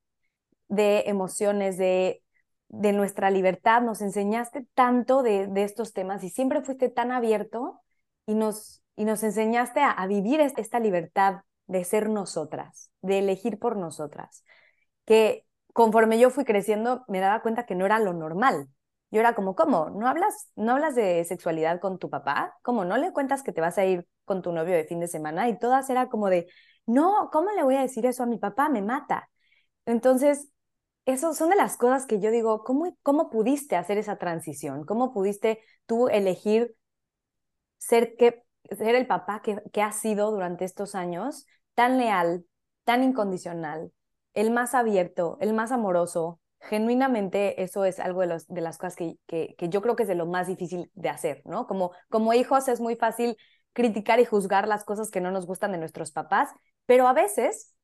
[0.68, 2.22] de emociones, de,
[2.68, 7.80] de nuestra libertad, nos enseñaste tanto de, de, estos temas y siempre fuiste tan abierto
[8.26, 13.58] y nos, y nos enseñaste a, a vivir esta libertad de ser nosotras, de elegir
[13.58, 14.42] por nosotras
[15.08, 18.68] que conforme yo fui creciendo me daba cuenta que no era lo normal.
[19.10, 19.88] Yo era como, ¿cómo?
[19.88, 22.54] ¿No hablas, ¿No hablas de sexualidad con tu papá?
[22.62, 22.84] ¿Cómo?
[22.84, 25.48] ¿No le cuentas que te vas a ir con tu novio de fin de semana?
[25.48, 26.46] Y todas era como de,
[26.84, 28.68] no, ¿cómo le voy a decir eso a mi papá?
[28.68, 29.30] Me mata.
[29.86, 30.50] Entonces,
[31.06, 34.84] eso son de las cosas que yo digo, ¿cómo, cómo pudiste hacer esa transición?
[34.84, 36.76] ¿Cómo pudiste tú elegir
[37.78, 38.42] ser, que,
[38.76, 42.44] ser el papá que, que has sido durante estos años, tan leal,
[42.84, 43.90] tan incondicional,
[44.38, 46.40] el más abierto, el más amoroso.
[46.60, 50.08] Genuinamente eso es algo de, los, de las cosas que, que, yo creo que es
[50.08, 51.66] de lo más difícil de hacer, ¿no?
[51.66, 53.36] Como, como hijos es muy fácil
[53.72, 56.50] criticar y juzgar las cosas que no nos gustan de nuestros papás,
[56.86, 57.74] pero a veces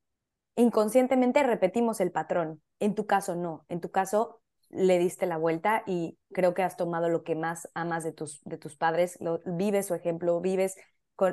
[0.55, 2.61] inconscientemente repetimos el patrón.
[2.79, 4.39] En tu caso no, en tu caso
[4.69, 8.41] le diste la vuelta y creo que has tomado lo que más amas de tus,
[8.45, 10.77] de tus padres, lo, vives su ejemplo, vives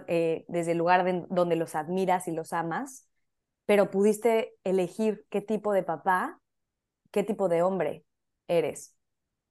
[0.08, 3.06] eh, desde el lugar donde los admiras y los amas,
[3.66, 6.40] pero pudiste elegir qué tipo de papá,
[7.10, 8.04] qué tipo de hombre
[8.48, 8.96] eres.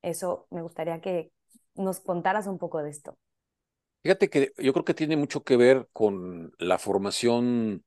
[0.01, 1.31] Eso me gustaría que
[1.75, 3.17] nos contaras un poco de esto.
[4.03, 7.83] Fíjate que yo creo que tiene mucho que ver con la formación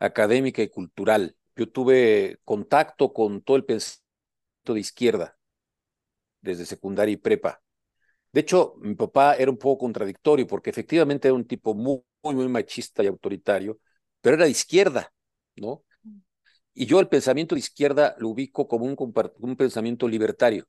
[0.00, 1.36] académica y cultural.
[1.54, 5.38] Yo tuve contacto con todo el pensamiento de izquierda
[6.40, 7.62] desde secundaria y prepa.
[8.32, 12.48] De hecho, mi papá era un poco contradictorio porque efectivamente era un tipo muy, muy,
[12.48, 13.78] machista y autoritario,
[14.20, 15.12] pero era de izquierda,
[15.56, 15.84] ¿no?
[16.74, 20.66] Y yo el pensamiento de izquierda lo ubico como un, pensamiento libertario,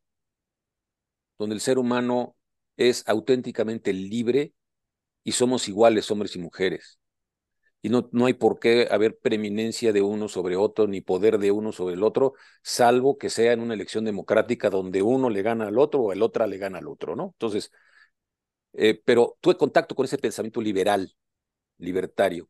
[1.38, 2.36] donde el ser humano
[2.78, 4.54] es auténticamente libre
[5.24, 7.00] y somos iguales hombres y mujeres
[7.82, 11.52] y no, no hay por qué haber preeminencia de uno sobre otro, ni poder de
[11.52, 15.68] uno sobre el otro, salvo que sea en una elección democrática donde uno le gana
[15.68, 17.32] al otro o el otro le gana al otro, ¿no?
[17.34, 17.72] Entonces,
[18.74, 21.12] eh, pero tuve contacto con ese pensamiento liberal,
[21.80, 22.50] libertario,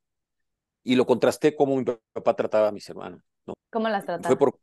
[0.88, 3.56] y lo contrasté como mi papá trataba a mis hermanos, ¿no?
[3.70, 4.28] ¿Cómo las trataba?
[4.28, 4.58] Fue por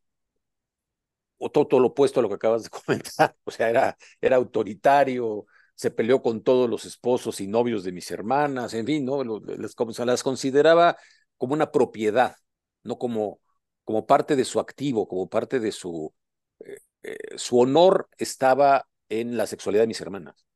[1.53, 5.45] todo, todo, lo opuesto a lo que acabas de comentar, o sea, era, era autoritario,
[5.75, 9.23] se peleó con todos los esposos y novios de mis hermanas, en fin, ¿no?
[9.23, 10.97] Las, las consideraba
[11.37, 12.37] como una propiedad,
[12.85, 13.41] no como,
[13.85, 16.15] como parte de su activo, como parte de su...
[16.61, 20.47] Eh, eh, su honor estaba en la sexualidad de mis hermanas.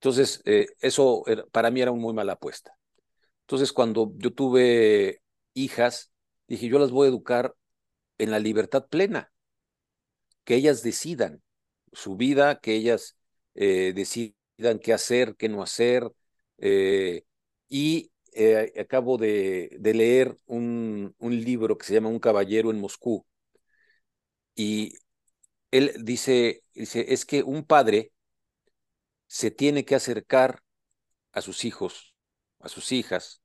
[0.00, 2.79] Entonces, eh, eso para mí era una muy mala apuesta.
[3.50, 5.22] Entonces, cuando yo tuve
[5.54, 6.12] hijas,
[6.46, 7.56] dije, yo las voy a educar
[8.18, 9.32] en la libertad plena,
[10.44, 11.42] que ellas decidan
[11.92, 13.16] su vida, que ellas
[13.54, 16.08] eh, decidan qué hacer, qué no hacer.
[16.58, 17.24] Eh,
[17.68, 22.80] y eh, acabo de, de leer un, un, libro que se llama Un caballero en
[22.80, 23.26] Moscú.
[24.54, 24.94] Y
[25.72, 28.12] él dice, dice, es que un padre
[29.26, 30.62] se tiene que acercar
[31.32, 32.14] a sus hijos,
[32.60, 33.39] a sus hijas,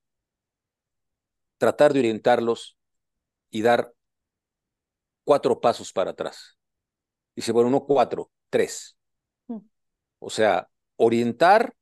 [1.58, 2.78] tratar de orientarlos
[3.52, 3.94] y dar
[5.24, 6.58] cuatro pasos para atrás.
[7.36, 8.98] Dice, bueno, no cuatro, tres.
[10.20, 11.74] O sea, orientar,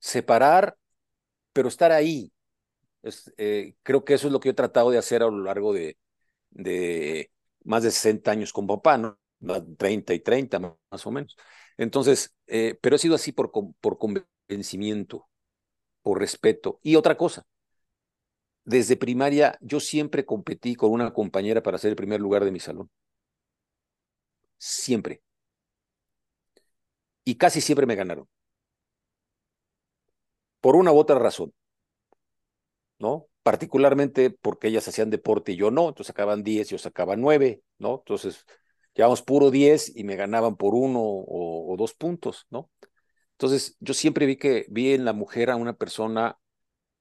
[0.00, 0.76] separar,
[1.54, 2.32] pero estar ahí.
[3.36, 5.98] Eh, creo que eso es lo que he tratado de hacer a lo largo de,
[6.50, 7.32] de
[7.64, 9.18] más de 60 años con papá, ¿no?
[9.78, 11.36] 30 y 30 más o menos.
[11.78, 15.28] Entonces, eh, pero he sido así por, por convencimiento,
[16.02, 16.80] por respeto.
[16.82, 17.44] Y otra cosa,
[18.64, 22.60] desde primaria yo siempre competí con una compañera para ser el primer lugar de mi
[22.60, 22.90] salón.
[24.58, 25.22] Siempre
[27.24, 28.28] y casi siempre me ganaron.
[30.60, 31.52] Por una u otra razón,
[32.98, 33.28] ¿no?
[33.42, 37.62] Particularmente porque ellas hacían deporte y yo no, entonces sacaban 10 y yo sacaba 9,
[37.78, 37.96] ¿no?
[37.98, 38.46] Entonces,
[38.94, 42.70] llevamos puro 10 y me ganaban por uno o, dos puntos, ¿no?
[43.32, 46.38] Entonces, yo siempre vi que vi en la mujer a una persona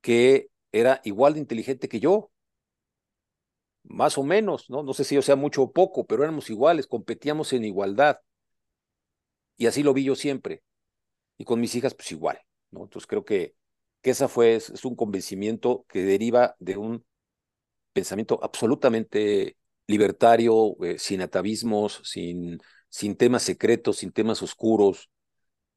[0.01, 2.31] que era igual de inteligente que yo,
[3.83, 4.83] más o menos, ¿no?
[4.83, 8.19] No sé si yo sea mucho o poco, pero éramos iguales, competíamos en igualdad.
[9.57, 10.63] Y así lo vi yo siempre.
[11.37, 12.39] Y con mis hijas, pues igual,
[12.71, 12.83] ¿no?
[12.83, 13.55] Entonces creo que,
[14.01, 17.05] que esa fue, es, un convencimiento que deriva de un
[17.93, 19.57] pensamiento absolutamente
[19.87, 25.09] libertario, eh, sin atavismos, sin, sin temas secretos, sin temas oscuros,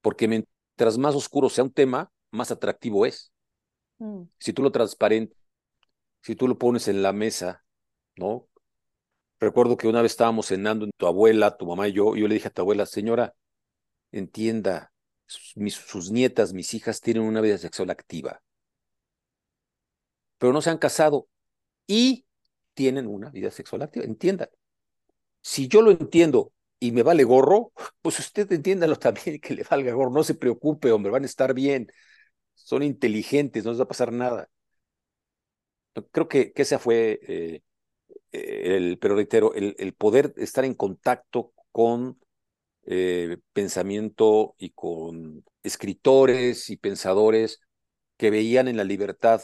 [0.02, 3.33] porque mientras más oscuro sea un tema, más atractivo es.
[4.38, 5.36] Si tú lo transparentes,
[6.22, 7.64] si tú lo pones en la mesa,
[8.16, 8.48] ¿no?
[9.40, 12.28] Recuerdo que una vez estábamos cenando en tu abuela, tu mamá y yo, y yo
[12.28, 13.34] le dije a tu abuela, señora,
[14.10, 14.92] entienda,
[15.26, 18.42] sus, nietas, mis hijas tienen una vida sexual activa,
[20.38, 21.28] pero no se han casado
[21.86, 22.26] y
[22.74, 24.48] tienen una vida sexual activa, entiendan.
[25.42, 29.92] Si yo lo entiendo y me vale gorro, pues usted entiéndalo también que le valga
[29.92, 31.88] gorro, no se preocupe, hombre, van a estar bien,
[32.54, 34.48] son inteligentes, no les va a pasar nada.
[36.10, 37.62] Creo que, que esa fue eh,
[38.32, 42.18] el, pero reitero, el, el poder estar en contacto con
[42.86, 47.60] eh, pensamiento y con escritores y pensadores
[48.18, 49.42] que veían en la libertad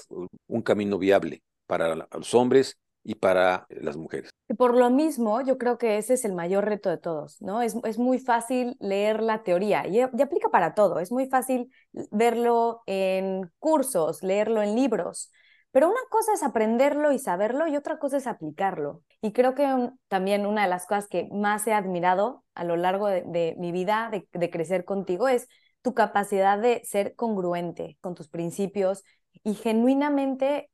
[0.48, 4.30] un camino viable para los hombres y para las mujeres.
[4.50, 7.62] Y por lo mismo, yo creo que ese es el mayor reto de todos, ¿no?
[7.62, 11.70] Es, es muy fácil leer la teoría y, y, aplica para todo, es muy fácil
[12.10, 15.30] verlo en cursos, leerlo en libros,
[15.70, 19.04] pero una cosa es aprenderlo y saberlo y otra cosa es aplicarlo.
[19.22, 23.06] Y creo que también una de las cosas que más he admirado a lo largo
[23.06, 25.46] de, mi vida, de, crecer contigo, es
[25.80, 29.04] tu capacidad de ser congruente con tus principios
[29.44, 30.72] y genuinamente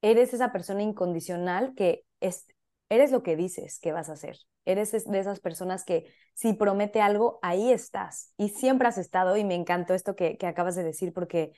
[0.00, 2.46] eres esa persona incondicional que es,
[2.88, 4.36] eres lo que dices que vas a hacer.
[4.64, 8.32] Eres de esas personas que si promete algo, ahí estás.
[8.36, 11.52] Y siempre has estado, y me encantó esto que, que acabas de decir, porque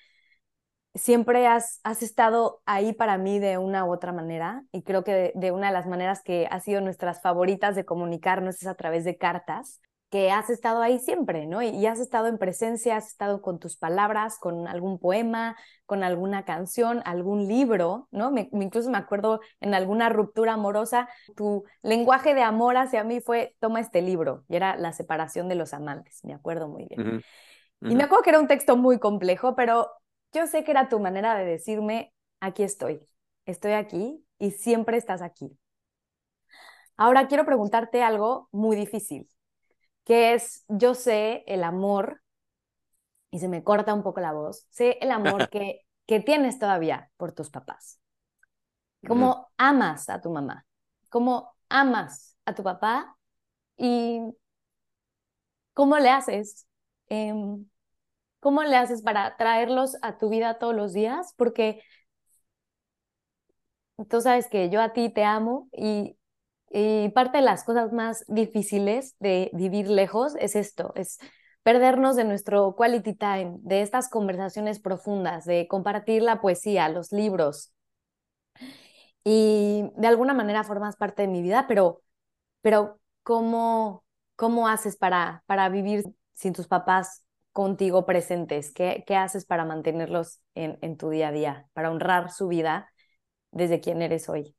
[0.95, 4.65] siempre has, has estado ahí para mí de una u otra manera.
[4.73, 8.57] Y creo que de una de las maneras que ha sido nuestras favoritas de comunicarnos
[8.63, 11.63] es a través de cartas que has estado ahí siempre, ¿no?
[11.63, 16.45] Y, has estado en presencia, has estado con tus palabras, con algún poema, con alguna
[16.45, 18.31] canción, algún libro, ¿no?
[18.31, 23.55] Me, incluso me acuerdo en alguna ruptura amorosa, tu lenguaje de amor hacia mí fue,
[23.61, 27.23] toma este libro, y era La separación de los amantes, me acuerdo muy bien.
[27.81, 29.91] Y me acuerdo que era un texto muy complejo, pero
[30.33, 33.07] yo sé que era tu manera de decirme, aquí estoy,
[33.45, 35.57] estoy aquí y siempre estás aquí.
[36.97, 39.29] Ahora quiero preguntarte algo muy difícil
[40.09, 42.23] que es, yo sé el amor,
[43.31, 47.11] y se me corta un poco la voz, sé el amor que, que tienes todavía
[47.19, 48.01] por tus papás.
[49.07, 50.67] Cómo amas a tu mamá,
[51.11, 53.17] cómo amas a tu papá
[53.77, 54.21] y
[55.75, 56.67] cómo le haces,
[57.09, 57.67] em,
[58.41, 61.83] cómo le haces para traerlos a tu vida todos los días, porque
[64.09, 66.18] tú sabes que yo a ti te amo y
[66.71, 71.19] y parte de las cosas más difíciles de vivir lejos es esto, es
[71.63, 77.73] perdernos de nuestro quality time, de estas conversaciones profundas, de compartir la poesía, los libros.
[79.25, 82.03] Y de alguna manera formas parte de mi vida, pero,
[82.63, 84.05] pero ¿cómo,
[84.37, 86.05] cómo haces para, para vivir
[86.35, 88.73] sin tus papás contigo presentes?
[88.75, 92.91] ¿Qué, qué haces para mantenerlos en, en tu día a día, para honrar su vida
[93.53, 94.57] desde quien eres hoy?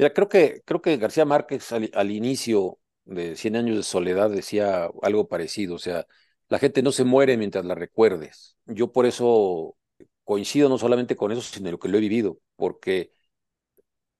[0.00, 4.88] Mira, creo que, creo que García Márquez al, inicio de Cien años de soledad decía
[5.02, 6.06] algo parecido, o sea,
[6.48, 8.56] la gente no se muere mientras la recuerdes.
[8.64, 9.76] Yo por eso
[10.24, 13.12] coincido no solamente con eso, sino en lo que lo he vivido, porque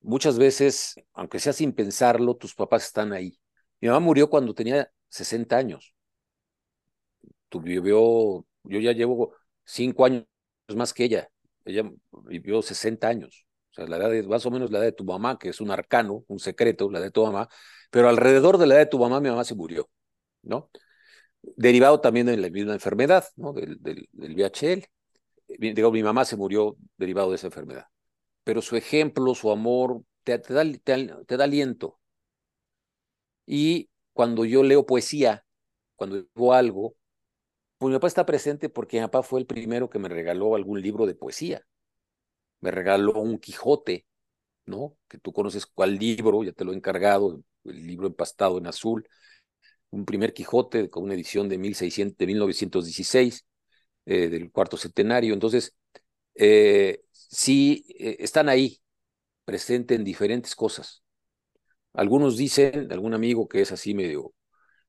[0.03, 3.39] muchas veces, aunque sea sin pensarlo, tus papás están ahí.
[3.81, 5.95] Mi mamá murió cuando tenía 60 años.
[7.49, 10.27] Tu vivió, yo ya llevo cinco años
[10.77, 11.31] más que ella.
[11.65, 13.47] Ella vivió 60 años.
[13.73, 15.61] O sea, la edad de, más o menos la edad de tu mamá, que es
[15.61, 17.49] un arcano, un secreto, la de tu mamá,
[17.91, 19.89] pero alrededor de la edad de tu mamá, mi mamá se murió,
[20.43, 20.71] ¿no?
[21.43, 23.53] Derivado también de la misma enfermedad, ¿no?
[23.53, 24.87] Del, del, del VHL.
[25.59, 27.87] Digo, mi mamá se murió derivado de esa enfermedad.
[28.45, 32.01] Pero su ejemplo, su amor, te, te, da, te, da aliento.
[33.47, 35.45] Y cuando yo leo poesía,
[35.97, 36.95] cuando digo algo,
[37.79, 40.83] pues mi papá está presente porque mi papá fue el primero que me regaló algún
[40.83, 41.67] libro de poesía
[42.61, 44.07] me regaló un Quijote,
[44.67, 44.97] ¿no?
[45.09, 49.07] Que tú conoces cuál libro, ya te lo he encargado, el libro empastado en azul,
[49.91, 53.47] un primer Quijote con una edición de, 1600, de 1916,
[54.07, 55.35] eh, del cuarto centenario.
[55.35, 55.75] Entonces,
[56.35, 58.81] eh, sí, eh, están ahí,
[59.45, 61.03] presentes en diferentes cosas.
[61.93, 64.33] Algunos dicen, algún amigo que es así medio,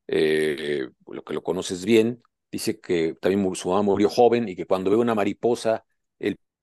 [0.07, 4.91] lo que lo conoces bien, dice que también su mamá murió joven y que cuando
[4.91, 5.85] ve una mariposa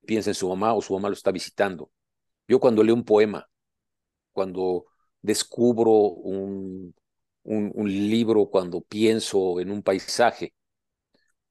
[0.08, 1.90] piensa en su mamá o su mamá lo está visitando.
[2.48, 3.46] Yo cuando leo un poema,
[4.32, 4.86] cuando
[5.20, 6.94] descubro un,
[7.42, 10.54] un, libro, cuando pienso en un paisaje,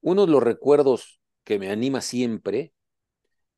[0.00, 2.72] uno de los recuerdos que me anima siempre,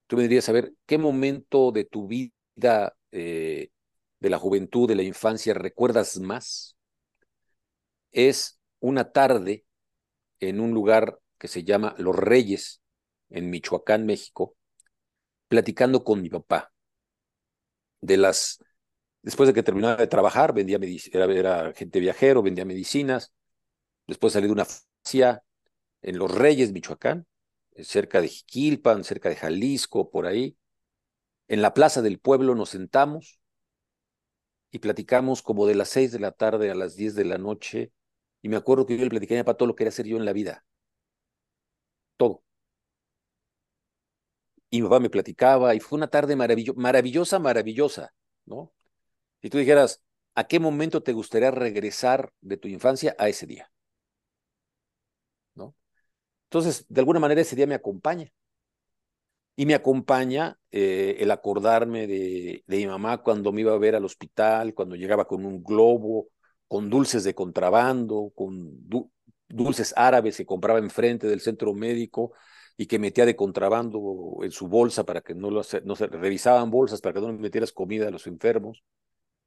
[0.07, 3.71] tú me dirías saber qué momento de tu vida, eh,
[4.19, 6.77] de la juventud, de la infancia, recuerdas más.
[8.13, 9.65] Es una tarde
[10.41, 12.83] en un lugar que se llama Los Reyes,
[13.31, 14.57] en Michoacán, México,
[15.51, 16.73] platicando con mi papá.
[18.01, 18.59] De las,
[19.23, 20.79] después de que terminaba de trabajar, vendía
[21.13, 23.33] era, era gente viajero, vendía medicinas.
[24.07, 25.43] Después salí de una farmacia
[26.03, 27.27] en Los Reyes, Michoacán,
[27.77, 30.57] cerca de Jiquilpan, cerca de Jalisco, por ahí.
[31.49, 33.41] En la plaza del pueblo nos sentamos
[34.71, 37.93] y platicamos como de las seis de la tarde a las diez de la noche.
[38.43, 40.07] Y me acuerdo que yo le platicé a mi papá todo lo que quería hacer
[40.07, 40.65] yo en la vida.
[42.17, 42.43] Todo.
[44.71, 48.15] Y mi papá me platicaba y fue una tarde maravillosa, maravillosa,
[48.47, 48.73] ¿no?
[49.43, 50.03] Si tú dijeras,
[50.35, 53.71] ¿a qué momento te gustaría regresar de tu infancia a ese día?
[55.55, 55.75] ¿No?
[56.45, 58.31] Entonces, de alguna manera ese día me acompaña.
[59.57, 63.95] Y me acompaña eh, el acordarme de, de mi mamá cuando me iba a ver
[63.95, 66.29] al hospital, cuando llegaba con un globo,
[66.67, 68.89] con dulces de contrabando, con
[69.49, 72.33] dulces árabes que compraba enfrente del centro médico
[72.77, 76.71] y que metía de contrabando en su bolsa para que no, lo, no se revisaban
[76.71, 78.83] bolsas para que no metieras comida a los enfermos.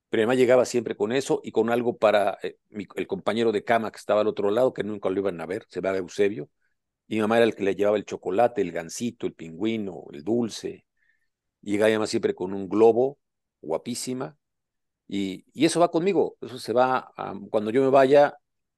[0.10, 2.58] Pero además llegaba siempre con eso y con algo para eh,
[2.96, 5.66] el compañero de cama que estaba al otro lado, que nunca lo iban a ver,
[5.70, 6.50] se va Eusebio.
[7.08, 10.24] Y mi mamá era el que le llevaba el chocolate, el gansito, el pingüino, el
[10.24, 10.86] dulce.
[11.62, 13.20] Llegaba además siempre con un globo,
[13.62, 14.38] guapísima.
[15.08, 17.14] Y, y eso va conmigo, eso se va,
[17.52, 18.38] cuando yo me vaya,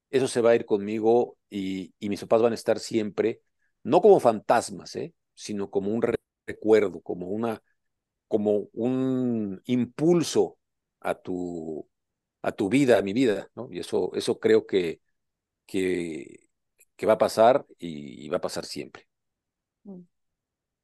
[0.10, 3.42] eso se va a ir conmigo y, y mis papás van a estar siempre,
[3.86, 5.14] no como fantasmas, ¿eh?
[5.36, 6.04] sino como un
[6.48, 7.62] recuerdo, como, una,
[8.28, 10.58] como un impulso
[11.02, 11.88] a tu,
[12.42, 13.68] a tu vida, a mi vida, ¿no?
[13.72, 15.02] Y eso, eso creo que,
[15.68, 16.48] que,
[17.08, 19.08] va a pasar y, va a pasar siempre.
[19.84, 20.02] Mm.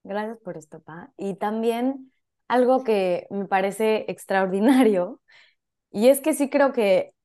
[0.04, 1.12] Gracias por esto, Pa.
[1.18, 2.12] Y también
[2.48, 5.20] algo que me parece extraordinario,
[5.90, 7.16] y es que sí creo que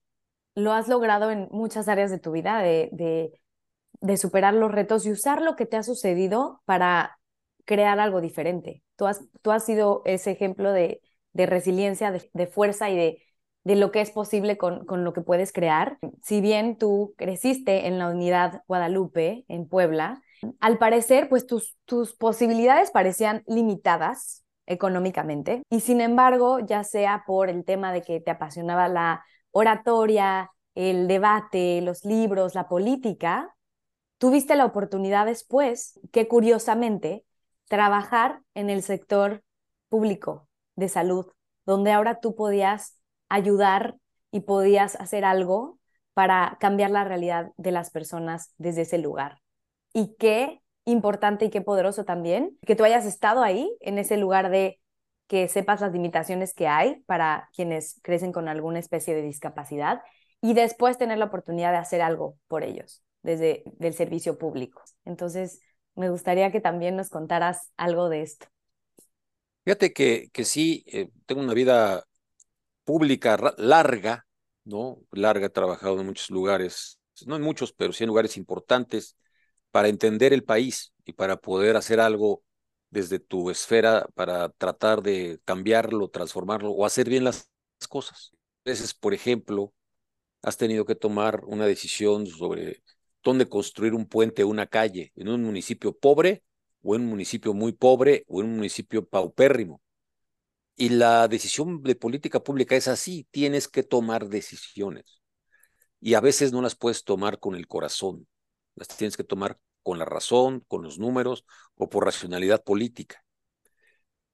[0.55, 3.39] lo has logrado en muchas áreas de tu vida, de,
[4.01, 7.19] de superar los retos y usar lo que te ha sucedido para
[7.65, 8.83] crear algo diferente.
[8.97, 11.01] Tú has, tú has sido ese ejemplo de,
[11.33, 13.23] de resiliencia, de, de, fuerza y de
[13.67, 15.99] de lo que es posible con, con lo que puedes crear.
[16.23, 20.23] Si bien tú creciste en la unidad Guadalupe, en Puebla,
[20.61, 27.51] al parecer, pues tus, tus posibilidades parecían limitadas económicamente y sin embargo, ya sea por
[27.51, 33.53] el tema de que te apasionaba la oratoria, el debate, los libros, la política,
[34.19, 37.25] tuviste la oportunidad después, que curiosamente,
[37.69, 39.43] trabajar en el sector
[39.89, 41.27] público de salud,
[41.65, 42.99] donde ahora tú podías
[43.29, 43.97] ayudar
[44.31, 45.79] y podías hacer algo
[46.15, 49.41] para cambiar la realidad de las personas desde ese lugar.
[49.93, 54.51] Y qué importante y qué poderoso también que tú hayas estado ahí, en ese lugar
[54.51, 54.81] de
[55.27, 60.03] que sepas las limitaciones que hay para quienes crecen con alguna especie de discapacidad
[60.41, 64.83] y después tener la oportunidad de hacer algo por ellos desde el servicio público.
[65.05, 65.61] Entonces,
[65.97, 68.47] me gustaría que también nos contaras algo de esto.
[69.65, 72.05] Fíjate que, que sí, eh, tengo una vida
[72.85, 74.27] pública larga,
[74.65, 75.01] ¿no?
[75.11, 79.17] Larga, he trabajado en muchos lugares, no en muchos, pero sí en lugares importantes,
[79.73, 82.45] para entender el país y para poder hacer algo
[82.91, 87.51] desde tu esfera para tratar de cambiarlo, transformarlo o hacer bien las
[87.89, 88.31] cosas.
[88.65, 89.75] A veces, por ejemplo,
[90.43, 92.83] has tenido que tomar una decisión sobre
[93.27, 96.45] dónde construir un puente o una calle en un municipio pobre
[96.83, 99.83] o en un municipio muy pobre o en un municipio paupérrimo.
[100.77, 105.23] Y la decisión de política pública es así, tienes que tomar decisiones.
[106.01, 108.29] Y a veces no las puedes tomar con el corazón,
[108.77, 113.25] las tienes que tomar con la razón, con los números o por racionalidad política.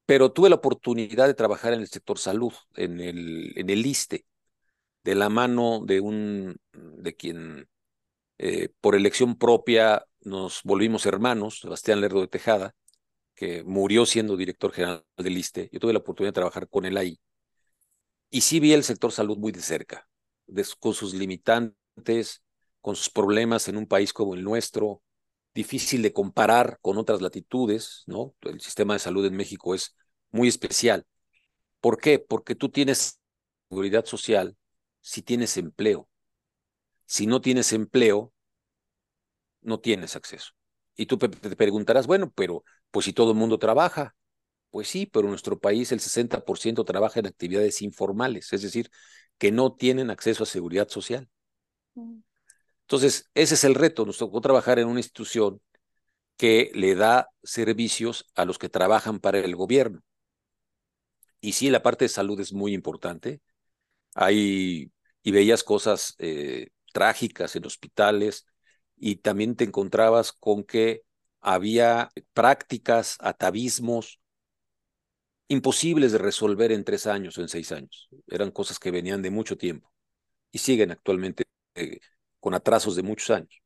[0.05, 4.27] Pero tuve la oportunidad de trabajar en el sector salud, en el, en el ISTE,
[5.03, 7.67] de la mano de un, de quien
[8.37, 12.75] eh, por elección propia nos volvimos hermanos, Sebastián Lerdo de Tejada,
[13.35, 15.69] que murió siendo director general del ISTE.
[15.71, 17.19] Yo tuve la oportunidad de trabajar con él ahí.
[18.29, 20.07] Y sí vi el sector salud muy de cerca,
[20.79, 22.43] con sus limitantes,
[22.81, 25.01] con sus problemas en un país como el nuestro,
[25.53, 28.35] difícil de comparar con otras latitudes, ¿no?
[28.41, 29.95] El sistema de salud en México es
[30.31, 31.05] muy especial.
[31.79, 32.19] ¿Por qué?
[32.19, 33.19] Porque tú tienes
[33.69, 34.57] seguridad social
[35.01, 36.09] si tienes empleo.
[37.05, 38.33] Si no tienes empleo,
[39.61, 40.51] no tienes acceso.
[40.95, 44.15] Y tú te preguntarás, bueno, pero pues si todo el mundo trabaja,
[44.69, 48.89] pues sí, pero en nuestro país el 60% trabaja en actividades informales, es decir,
[49.37, 51.29] que no tienen acceso a seguridad social.
[51.95, 52.21] Mm.
[52.81, 54.05] Entonces, ese es el reto.
[54.05, 55.61] Nos tocó trabajar en una institución
[56.37, 60.01] que le da servicios a los que trabajan para el gobierno.
[61.39, 63.41] Y sí, la parte de salud es muy importante.
[64.15, 64.91] Hay,
[65.23, 68.45] y veías cosas eh, trágicas en hospitales
[68.95, 71.03] y también te encontrabas con que
[71.41, 74.21] había prácticas, atavismos
[75.49, 78.09] imposibles de resolver en tres años o en seis años.
[78.27, 79.91] Eran cosas que venían de mucho tiempo
[80.51, 81.43] y siguen actualmente
[81.75, 81.99] eh,
[82.39, 83.61] con atrasos de muchos años.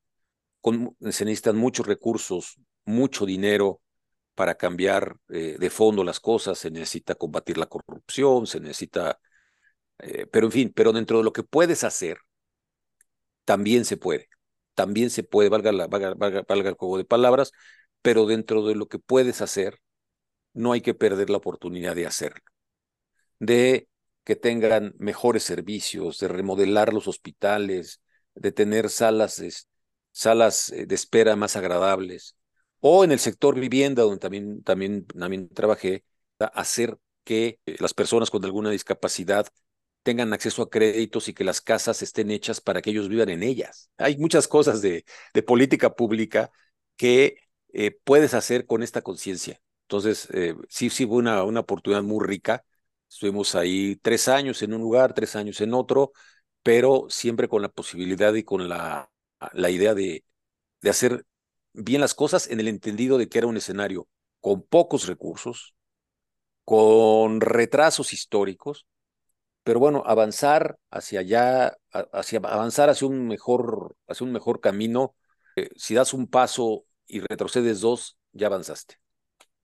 [1.12, 3.82] se necesitan muchos recursos, mucho dinero
[4.36, 9.20] para cambiar eh, de fondo las cosas, se necesita combatir la corrupción, se necesita,
[10.00, 12.20] eh, pero en fin, pero dentro de lo que puedes hacer,
[13.48, 14.30] también se puede
[14.78, 17.52] también se puede, valga, la, valga, el juego de palabras,
[18.04, 19.80] pero dentro de lo que puedes hacer,
[20.54, 22.44] no hay que perder la oportunidad de hacerlo.
[23.40, 23.90] De
[24.24, 28.02] que tengan mejores servicios, de remodelar los hospitales,
[28.36, 29.68] de tener salas,
[30.12, 32.36] salas eh, de espera más agradables,
[32.80, 36.04] o en el sector vivienda, donde también, también, también trabajé,
[36.54, 39.48] hacer que las personas con alguna discapacidad
[40.08, 43.44] tengan acceso a créditos y que las casas estén hechas para que ellos vivan en
[43.44, 43.92] ellas.
[43.98, 45.04] Hay muchas cosas de,
[45.46, 46.50] política pública
[46.96, 47.36] que
[47.74, 49.60] eh, puedes hacer con esta conciencia.
[49.82, 52.64] Entonces, eh, sí, sí, fue una, una oportunidad muy rica.
[53.10, 56.14] Estuvimos ahí tres años en un lugar, tres años en otro,
[56.64, 59.12] pero siempre con la posibilidad y con la,
[59.52, 60.24] la idea de,
[60.82, 61.26] de hacer
[61.74, 64.08] bien las cosas en el entendido de que era un escenario
[64.40, 65.76] con pocos recursos,
[66.64, 68.88] con retrasos históricos,
[69.68, 75.14] pero bueno, avanzar hacia allá, hacia avanzar hacia un mejor, hacia un mejor camino,
[75.58, 78.96] eh, si das un paso y retrocedes dos, ya avanzaste.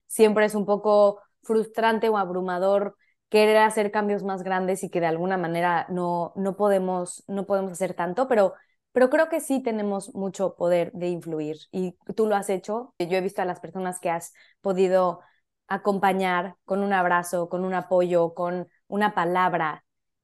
[0.07, 2.97] Siempre es un poco frustrante o abrumador
[3.29, 7.71] querer hacer cambios más grandes y que de alguna manera no, no, podemos, no podemos
[7.71, 8.55] hacer tanto, pero,
[8.91, 12.93] pero creo que sí tenemos mucho poder de influir y tú lo has hecho.
[12.99, 15.21] Yo he visto a las personas que has podido
[15.69, 19.82] acompañar con un abrazo, con un apoyo, con una palabra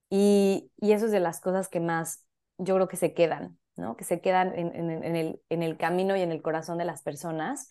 [0.09, 2.25] y, y eso es de las cosas que más
[2.57, 3.95] yo creo que se quedan, ¿no?
[3.97, 7.69] Que se quedan en, el, en el camino y en el corazón de las personas.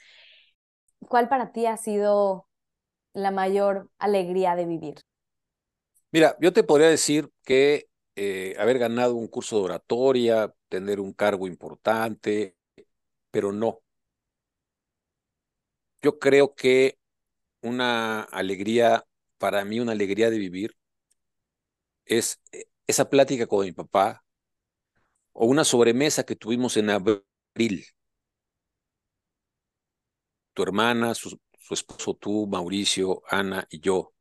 [1.08, 2.48] ¿Cuál para ti ha sido
[3.14, 4.96] la mayor alegría de vivir?
[6.12, 11.12] Mira, yo te podría decir que eh, haber ganado un curso de oratoria, tener un
[11.12, 12.56] cargo importante,
[13.30, 13.82] pero no.
[16.02, 16.98] Yo creo que
[17.62, 19.06] una alegría,
[19.38, 20.76] para mí una alegría de vivir,
[22.08, 24.24] es eh, esa plática con mi papá
[25.32, 27.86] o una sobremesa que tuvimos en abril.
[30.54, 31.38] Tu hermana, su,
[31.70, 34.12] esposo, tú, Mauricio, Ana y yo.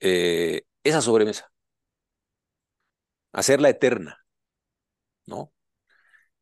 [0.00, 1.50] Eh, esa sobremesa.
[3.32, 4.18] Hacerla eterna,
[5.26, 5.52] ¿no?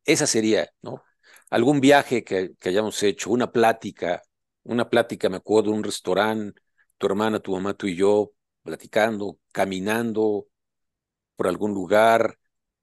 [0.05, 1.03] Esa sería, ¿no?
[1.49, 4.21] Algún viaje que, que hayamos hecho, una plática,
[4.63, 6.61] una plática, me acuerdo, un restaurante,
[6.97, 8.33] tu hermana, tu mamá, tú y yo,
[8.63, 10.47] platicando, caminando
[11.35, 12.37] por algún lugar,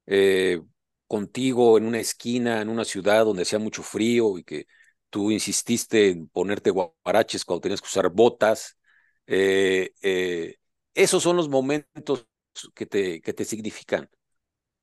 [0.07, 0.61] eh,
[1.07, 4.67] contigo en una esquina, en una ciudad donde hacía mucho frío y que
[5.11, 8.77] tú insististe en ponerte guaraches cuando tenías que usar botas.
[9.27, 10.57] Eh, eh,
[10.95, 12.27] esos son los momentos
[12.75, 14.09] que te, que te significan.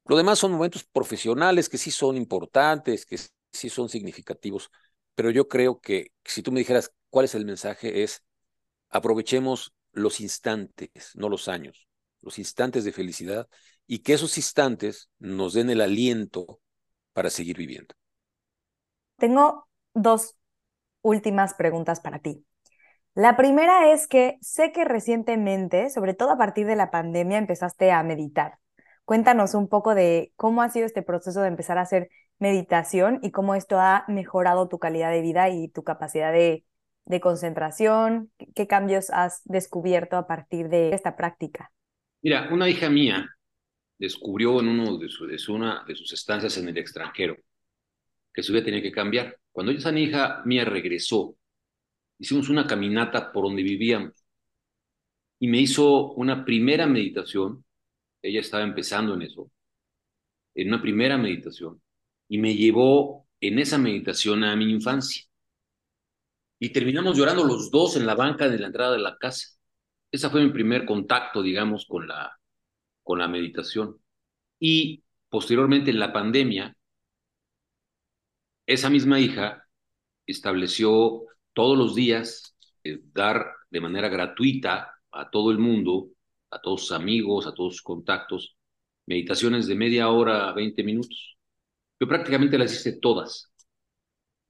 [0.05, 3.17] Lo demás son momentos profesionales que sí son importantes, que
[3.51, 4.69] sí son significativos,
[5.15, 8.23] pero yo creo que si tú me dijeras cuál es el mensaje es
[8.89, 11.87] aprovechemos los instantes, no los años,
[12.21, 13.47] los instantes de felicidad
[13.87, 16.59] y que esos instantes nos den el aliento
[17.13, 17.95] para seguir viviendo.
[19.17, 20.35] Tengo dos
[21.01, 22.45] últimas preguntas para ti.
[23.13, 27.91] La primera es que sé que recientemente, sobre todo a partir de la pandemia, empezaste
[27.91, 28.59] a meditar.
[29.05, 33.31] Cuéntanos un poco de cómo ha sido este proceso de empezar a hacer meditación y
[33.31, 36.65] cómo esto ha mejorado tu calidad de vida y tu capacidad de
[37.05, 38.31] de concentración?
[38.55, 41.71] ¿Qué cambios has descubierto a partir de esta práctica?
[42.21, 43.29] Mira, una hija mía
[43.97, 45.07] descubrió en uno de,
[45.49, 47.37] una de sus estancias en el extranjero
[48.33, 49.37] que su vida tenía que cambiar.
[49.51, 51.37] Cuando esa hija mía regresó,
[52.19, 54.13] hicimos una caminata por donde vivíamos
[55.39, 57.63] y me hizo una primera meditación.
[58.21, 59.51] Ella estaba empezando en eso,
[60.55, 61.81] en una primera meditación,
[62.27, 65.25] y me llevó en esa meditación a mi infancia
[66.59, 69.49] y terminamos llorando los dos en la banca de la entrada de la casa.
[70.11, 72.37] Ese fue mi primer contacto, digamos, con la,
[73.03, 73.99] con la meditación.
[74.59, 76.75] Y posteriormente en la pandemia,
[78.65, 79.67] esa misma hija
[80.25, 86.09] estableció todos los días eh, dar de manera gratuita a todo el mundo,
[86.51, 88.57] a todos sus amigos, a todos sus contactos,
[89.05, 91.37] meditaciones de media hora a 20 minutos.
[91.99, 93.51] Yo prácticamente las hice todas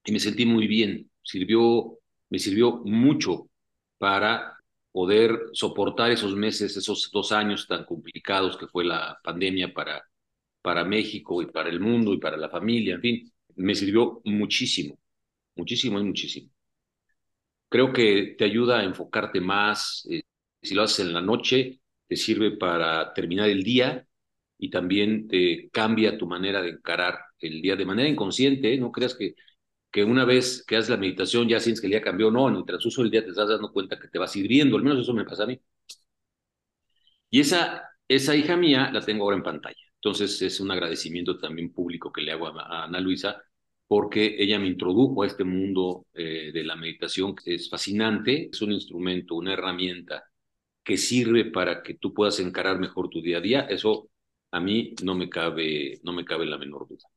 [0.04, 1.98] y me sentí muy bien sirvió,
[2.30, 3.48] me sirvió mucho
[3.98, 4.58] para
[4.92, 10.02] poder soportar esos meses, esos dos años tan complicados que fue la pandemia para,
[10.62, 14.98] para México y para el mundo y para la familia, en fin, me sirvió muchísimo,
[15.56, 16.50] muchísimo y muchísimo.
[17.68, 20.22] Creo que te ayuda a enfocarte más, eh,
[20.62, 24.06] si lo haces en la noche, te sirve para terminar el día
[24.58, 28.78] y también te cambia tu manera de encarar el día de manera inconsciente, ¿eh?
[28.78, 29.34] no creas que
[29.96, 32.56] que una vez que haces la meditación ya sientes que el día cambió, no, en
[32.56, 35.14] el transcurso del día te estás dando cuenta que te vas hidriendo, al menos eso
[35.14, 35.58] me pasa a mí.
[37.30, 39.76] Y esa, esa hija mía la tengo ahora en pantalla.
[39.94, 43.42] Entonces es un agradecimiento también público que le hago a, Ana Luisa,
[43.86, 48.60] porque ella me introdujo a este mundo eh, de la meditación, que es fascinante, es
[48.62, 50.24] un instrumento, una herramienta
[50.84, 53.60] que sirve para que tú puedas encarar mejor tu día a día.
[53.62, 54.10] Eso
[54.50, 57.08] a mí no me cabe, no me cabe la menor duda.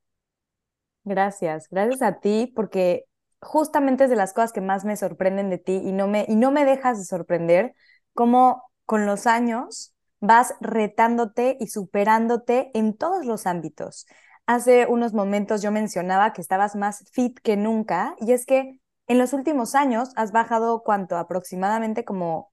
[1.04, 3.06] Gracias, gracias a ti, porque
[3.41, 6.36] justamente es de las cosas que más me sorprenden de ti y no me, y
[6.36, 7.74] no me dejas de sorprender
[8.14, 14.06] cómo con los años vas retándote y superándote en todos los ámbitos.
[14.45, 19.18] Hace unos momentos yo mencionaba que estabas más fit que nunca y es que en
[19.18, 22.52] los últimos años has bajado cuánto, aproximadamente como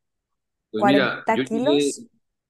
[0.70, 2.02] 40 pues kilos.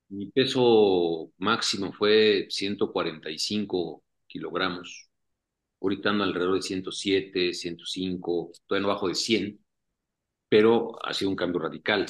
[0.09, 5.06] mi peso máximo fue 145 kilogramos
[5.81, 9.61] ahorita ando alrededor de 107, 105, todavía no bajo de 100,
[10.49, 12.07] pero ha sido un cambio radical.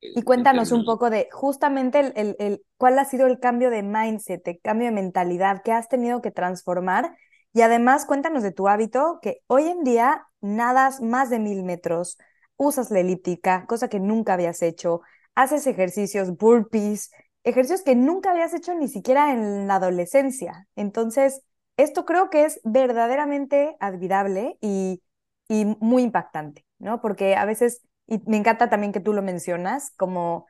[0.00, 4.46] Y cuéntanos un poco de justamente el, el, cuál ha sido el cambio de mindset,
[4.48, 7.16] el cambio de mentalidad que has tenido que transformar.
[7.52, 12.18] Y además cuéntanos de tu hábito, que hoy en día nadas más de mil metros,
[12.56, 15.02] usas la elíptica, cosa que nunca habías hecho,
[15.34, 17.10] haces ejercicios, burpees,
[17.44, 20.66] ejercicios que nunca habías hecho ni siquiera en la adolescencia.
[20.74, 21.42] Entonces,
[21.76, 25.02] esto creo que es verdaderamente admirable y,
[25.48, 27.00] y muy impactante, ¿no?
[27.00, 30.46] Porque a veces, y me encanta también que tú lo mencionas, como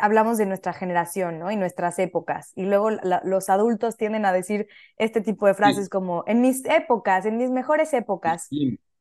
[0.00, 1.50] hablamos de nuestra generación, ¿no?
[1.50, 2.52] Y nuestras épocas.
[2.54, 4.66] Y luego los adultos tienden a decir
[4.98, 8.48] este tipo de frases como, en mis épocas, en mis mejores épocas.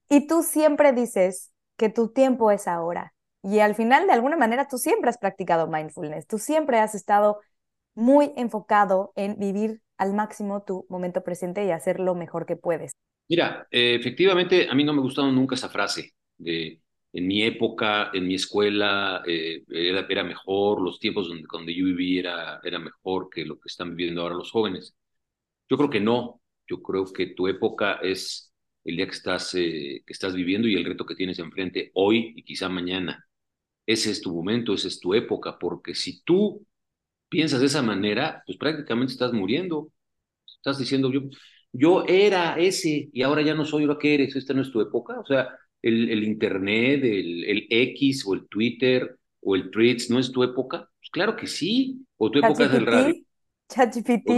[0.10, 3.14] Y tú siempre dices que tu tiempo es ahora.
[3.43, 7.39] Y al final, de alguna manera, tú siempre has practicado mindfulness, tú siempre has estado
[7.93, 12.91] muy enfocado en vivir al máximo tu momento presente y hacer lo mejor que puedes.
[13.28, 16.82] Mira, eh, efectivamente, a mí no me gustado nunca esa frase de
[17.16, 21.86] en mi época, en mi escuela, eh, era, era, mejor, los tiempos donde, donde yo
[21.86, 24.98] viví era, era mejor que lo que están viviendo ahora los jóvenes.
[25.70, 30.04] Yo creo que no, yo creo que tu época es el día que estás, eh,
[30.06, 33.26] que estás viviendo y el reto que tienes enfrente hoy y quizá mañana
[33.86, 36.66] ese es tu momento, esa es tu época, porque si tú
[37.30, 39.92] piensas de esa manera, pues prácticamente estás muriendo.
[40.46, 41.22] Estás diciendo, yo,
[41.72, 44.82] yo era ese y ahora ya no soy lo que eres, esta no es tu
[44.82, 45.20] época.
[45.20, 45.50] O sea,
[45.82, 50.44] el, el Internet, el, el, X o el Twitter o el Tweets no es tu
[50.44, 50.90] época.
[51.00, 52.06] Pues claro que sí.
[52.18, 53.16] O tu época es el radio.
[53.70, 54.30] ChatGPT.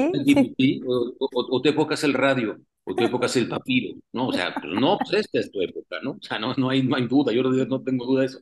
[0.85, 2.57] O, o, o, tu época es el radio.
[2.83, 4.29] O tu época es el papiro, ¿no?
[4.29, 6.11] O sea, pues no, pues esta es tu época, ¿no?
[6.11, 8.39] O sea, no, no, hay, no hay duda, yo no tengo duda de eso.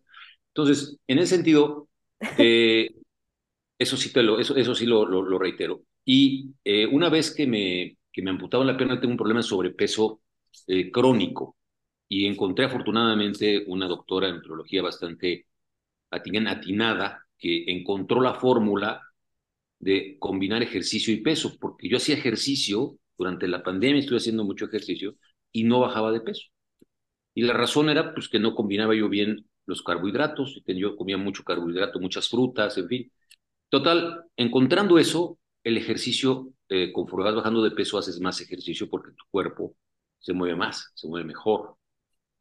[0.49, 1.89] Entonces, en ese sentido,
[2.37, 2.89] eh,
[3.77, 5.83] eso sí, lo, eso, eso sí lo, lo, reitero.
[6.05, 9.47] Y eh, una vez que me, que me amputaban la pierna, tengo un problema de
[9.47, 10.21] sobrepeso
[10.67, 11.57] eh, crónico.
[12.07, 15.47] Y encontré afortunadamente una doctora en neurología bastante
[16.11, 19.01] atinada que encontró la fórmula
[19.79, 24.65] de combinar ejercicio y peso, porque yo hacía ejercicio durante la pandemia, estuve haciendo mucho
[24.65, 25.15] ejercicio
[25.51, 26.43] y no bajaba de peso.
[27.33, 31.43] Y la razón era pues que no combinaba yo bien los carbohidratos, yo comía mucho
[31.43, 33.11] carbohidrato, muchas frutas, en fin.
[33.69, 39.25] Total, encontrando eso, el ejercicio, eh, conforme bajando de peso, haces más ejercicio porque tu
[39.29, 39.75] cuerpo
[40.19, 41.77] se mueve más, se mueve mejor.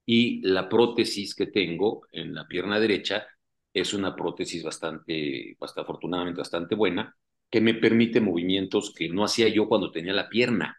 [0.06, 3.26] Y la prótesis que tengo en la pierna derecha
[3.72, 7.16] es una prótesis bastante, bastante afortunadamente bastante buena,
[7.50, 10.76] que me permite movimientos que no hacía yo cuando tenía la pierna.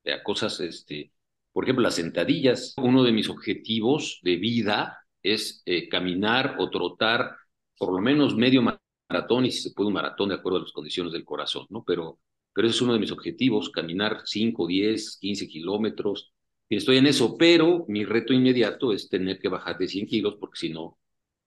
[0.00, 1.12] O sea, cosas, este,
[1.52, 2.74] por ejemplo, las sentadillas.
[2.78, 7.36] Uno de mis objetivos de vida es eh, caminar o trotar
[7.78, 8.62] por lo menos medio
[9.08, 11.84] maratón y si se puede un maratón de acuerdo a las condiciones del corazón, ¿no?
[11.84, 12.18] Pero,
[12.52, 16.32] pero ese es uno de mis objetivos, caminar 5, 10, 15 kilómetros.
[16.68, 20.58] Estoy en eso, pero mi reto inmediato es tener que bajar de 100 kilos porque
[20.58, 20.98] si no,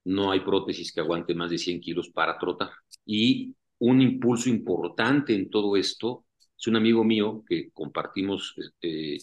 [0.05, 2.71] no hay prótesis que aguante más de 100 kilos para trotar.
[3.05, 6.25] Y un impulso importante en todo esto
[6.57, 9.17] es un amigo mío que compartimos este,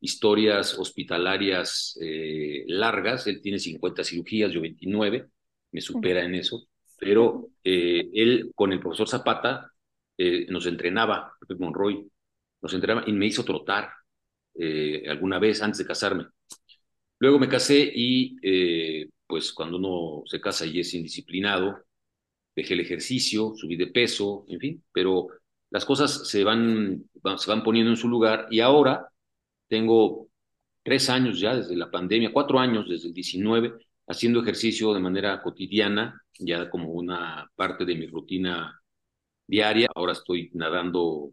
[0.00, 5.28] historias hospitalarias eh, largas, él tiene 50 cirugías, yo 29,
[5.72, 6.66] me supera en eso,
[7.00, 9.72] pero eh, él con el profesor Zapata
[10.18, 12.08] eh, nos entrenaba, Monroy,
[12.62, 13.90] nos entrenaba y me hizo trotar
[15.08, 16.26] alguna vez antes de casarme.
[17.18, 18.36] Luego me casé y
[19.26, 21.82] pues cuando uno se casa y es indisciplinado,
[22.54, 25.28] dejé el ejercicio, subí de peso, en fin, pero
[25.70, 27.04] las cosas se van,
[27.36, 29.08] se van poniendo en su lugar y ahora
[29.68, 30.28] tengo
[30.82, 33.74] tres años ya desde la pandemia, cuatro años desde el 19,
[34.10, 38.82] haciendo ejercicio de manera cotidiana, ya como una parte de mi rutina
[39.46, 39.88] diaria.
[39.94, 41.32] Ahora estoy nadando,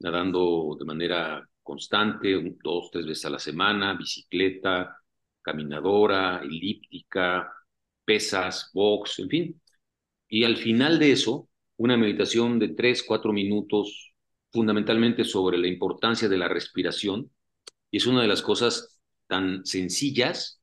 [0.00, 4.98] nadando de manera constante, dos, tres veces a la semana, bicicleta,
[5.40, 7.48] caminadora, elíptica,
[8.04, 9.62] pesas, box, en fin.
[10.28, 14.12] Y al final de eso, una meditación de tres, cuatro minutos,
[14.52, 17.30] fundamentalmente sobre la importancia de la respiración,
[17.92, 20.59] y es una de las cosas tan sencillas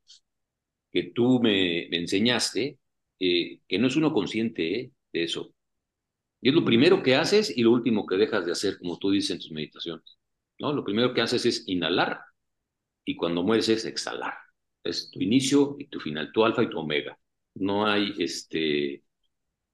[0.92, 2.80] que tú me, enseñaste,
[3.20, 5.54] eh, que no es uno consciente eh, de eso.
[6.42, 9.12] Y es lo primero que haces y lo último que dejas de hacer, como tú
[9.12, 10.18] dices en tus meditaciones.
[10.60, 10.74] ¿no?
[10.74, 12.20] Lo primero que haces es inhalar
[13.06, 14.34] y cuando mueres es exhalar.
[14.84, 17.18] Es tu inicio y tu final, tu alfa y tu omega.
[17.56, 19.04] No hay, este,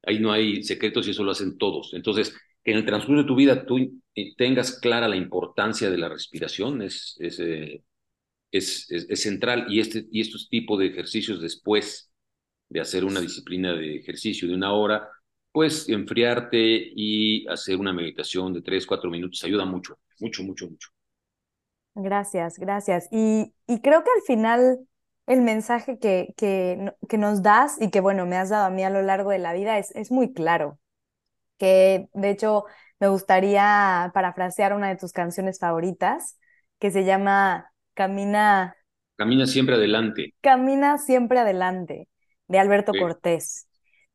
[0.04, 1.94] ahí no hay secretos y eso lo hacen todos.
[1.94, 4.02] Entonces, que en el transcurso de tu vida tú
[4.38, 7.84] tengas clara la importancia de la respiración es, eh,
[8.54, 12.12] es, es, central y, este, y estos tipos de ejercicios después
[12.70, 15.10] de hacer una disciplina de ejercicio de una hora,
[15.52, 20.90] pues enfriarte y hacer una meditación de tres, cuatro minutos ayuda mucho, mucho, mucho, mucho.
[21.96, 23.08] Gracias, gracias.
[23.12, 24.80] Y, y creo que al final
[25.26, 28.84] el mensaje que, que, que, nos das y que, bueno, me has dado a mí
[28.84, 30.80] a lo largo de la vida es, es muy claro.
[31.58, 32.66] Que de hecho
[33.00, 36.38] me gustaría parafrasear una de tus canciones favoritas,
[36.80, 38.76] que se llama Camina.
[39.16, 40.34] Camina siempre adelante.
[40.42, 42.08] Camina siempre adelante,
[42.48, 43.68] de Alberto Cortés.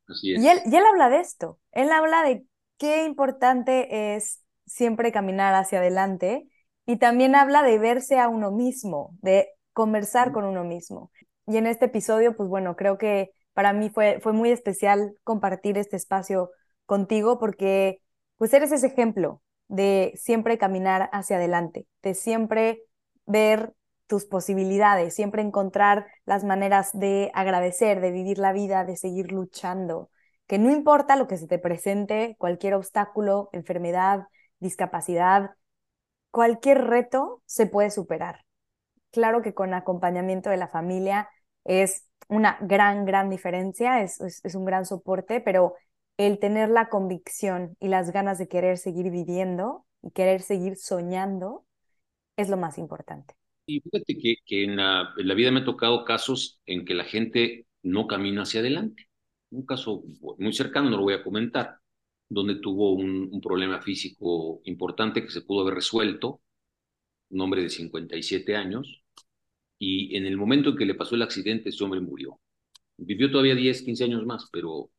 [0.08, 0.42] Así es.
[0.42, 1.58] Y él, y él habla de esto.
[1.72, 2.44] Él habla de
[2.78, 6.48] qué importante es siempre caminar hacia adelante
[6.86, 11.10] y también habla de verse a uno mismo, de conversar con uno mismo.
[11.46, 15.78] Y en este episodio, pues bueno, creo que para mí fue, fue muy especial compartir
[15.78, 16.50] este espacio
[16.86, 18.00] contigo porque
[18.36, 22.82] pues eres ese ejemplo de siempre caminar hacia adelante, de siempre
[23.28, 23.74] ver
[24.08, 30.10] tus posibilidades, siempre encontrar las maneras de agradecer, de vivir la vida, de seguir luchando,
[30.46, 34.26] que no importa lo que se te presente, cualquier obstáculo, enfermedad,
[34.60, 35.50] discapacidad,
[36.30, 38.44] cualquier reto se puede superar.
[39.10, 41.28] Claro que con acompañamiento de la familia
[41.64, 45.74] es una gran, gran diferencia, es, es, un gran soporte, pero
[46.16, 51.64] el tener la convicción y las ganas de querer seguir viviendo y querer seguir soñando
[52.38, 53.34] es lo más importante.
[53.66, 57.04] Y fíjate que, que en, la, la, vida me ha tocado casos en que la
[57.04, 59.08] gente no camina hacia adelante.
[59.50, 60.04] Un caso
[60.38, 61.78] muy cercano, no lo voy a comentar,
[62.28, 66.40] donde tuvo un, un problema físico importante que se pudo haber resuelto,
[67.30, 69.02] un hombre de 57 años,
[69.78, 72.40] y en el momento en que le pasó el accidente, ese hombre murió.
[72.96, 74.90] Vivió todavía 10, 15 años más, pero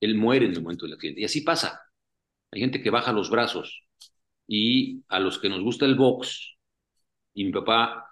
[0.00, 1.20] él muere en el momento del accidente.
[1.20, 1.80] Y así pasa.
[2.50, 3.82] Hay gente que baja los brazos
[4.46, 6.55] y a los que nos gusta el box,
[7.36, 8.08] y mi papá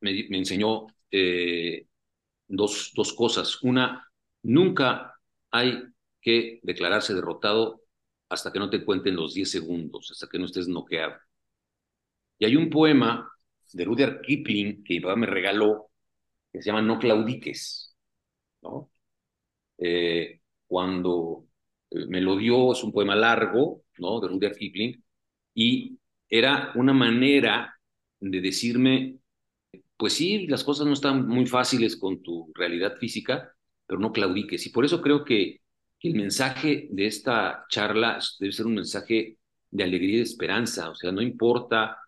[0.00, 1.86] me, me enseñó eh,
[2.48, 3.62] dos, dos cosas.
[3.64, 4.08] Una,
[4.42, 5.14] nunca
[5.50, 5.82] hay
[6.20, 7.82] que declararse derrotado
[8.30, 11.16] hasta que no te cuenten los 10 segundos, hasta que no estés noqueado.
[12.38, 13.30] Y hay un poema
[13.72, 15.90] de Rudyard Kipling que mi papá me regaló,
[16.52, 17.96] que se llama No claudiques,
[18.62, 18.90] ¿no?
[19.78, 21.46] Eh, cuando
[21.90, 24.20] eh, me lo dio, es un poema largo, ¿no?
[24.20, 25.04] De Rudyard Kipling,
[25.54, 25.98] y
[26.28, 27.79] era una manera
[28.20, 29.18] de decirme,
[29.96, 33.54] pues sí, las cosas no están muy fáciles con tu realidad física,
[33.86, 34.66] pero no claudiques.
[34.66, 35.60] Y por eso creo que,
[36.02, 39.36] el mensaje de esta charla debe ser un mensaje
[39.70, 41.98] de alegría y de esperanza, o sea, no importa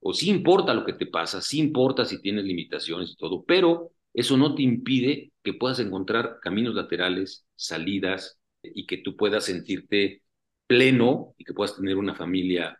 [0.00, 3.92] o sí importa lo que te pasa, sí importa si tienes limitaciones y todo, pero
[4.14, 10.22] eso no te impide que puedas encontrar caminos laterales, salidas y que tú puedas sentirte
[10.66, 12.78] pleno y que puedas tener una familia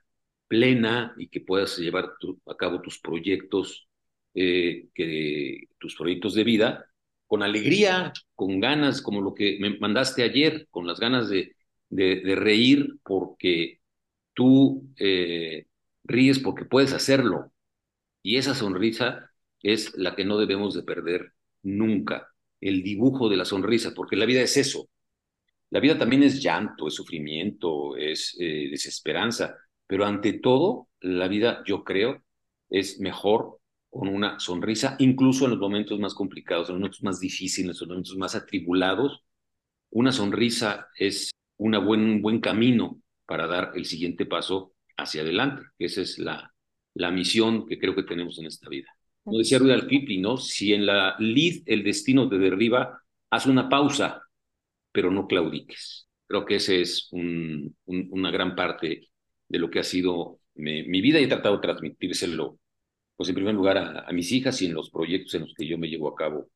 [0.54, 2.12] plena y que puedas llevar
[2.46, 3.88] a cabo tus proyectos,
[4.34, 4.88] eh,
[5.78, 6.86] tus proyectos de vida
[7.26, 11.56] con alegría, con ganas, como lo que me mandaste ayer, con las ganas de,
[11.88, 13.80] de, reír porque
[14.32, 15.66] tú eh,
[16.04, 17.52] ríes porque puedes hacerlo.
[18.22, 21.32] Y esa sonrisa es la que no debemos de perder
[21.64, 22.28] nunca,
[22.60, 24.88] el dibujo de la sonrisa, porque la vida es eso.
[25.70, 29.56] La vida también es llanto, es sufrimiento, es eh, desesperanza,
[29.86, 32.22] pero ante todo, la vida, yo creo,
[32.70, 33.58] es mejor
[33.90, 37.88] con una sonrisa, incluso en los momentos más complicados, en los momentos más difíciles, en
[37.88, 39.22] los momentos más atribulados.
[39.90, 45.62] Una sonrisa es una buen, un buen camino para dar el siguiente paso hacia adelante.
[45.78, 46.52] Esa es la,
[46.94, 48.88] la misión que creo que tenemos en esta vida.
[49.22, 50.36] Como decía Rudolf Kipling, ¿no?
[50.36, 54.22] Si en la lid el destino te derriba, haz una pausa,
[54.92, 56.08] pero no claudiques.
[56.26, 59.08] Creo que esa es un, una gran parte
[59.48, 62.58] de lo que ha sido mi, vida y he tratado de transmitírselo,
[63.16, 65.78] pues en primer lugar a, mis hijas y en los proyectos en los que yo
[65.78, 66.48] me llevo a cabo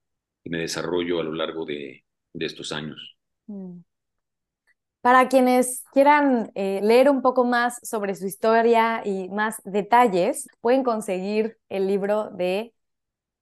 [0.45, 3.17] y me desarrollo a lo largo de, estos años.
[3.47, 3.81] Mm.
[5.01, 10.83] Para quienes quieran eh, leer un poco más sobre su historia y más detalles, pueden
[10.85, 12.75] conseguir el libro de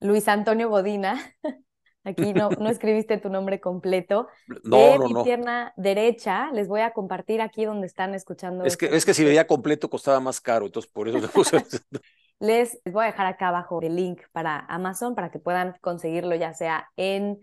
[0.00, 1.18] Luis Antonio Bodina.
[2.06, 4.28] Aquí no, no escribiste tu nombre completo.
[4.62, 6.50] No, de no, mi pierna derecha.
[6.52, 8.64] Les voy a compartir aquí donde están escuchando.
[8.64, 11.64] Es que, es que si veía completo costaba más caro, entonces por eso le puse.
[12.38, 16.54] les, voy a dejar acá abajo el link para Amazon para que puedan conseguirlo ya
[16.54, 17.40] sea en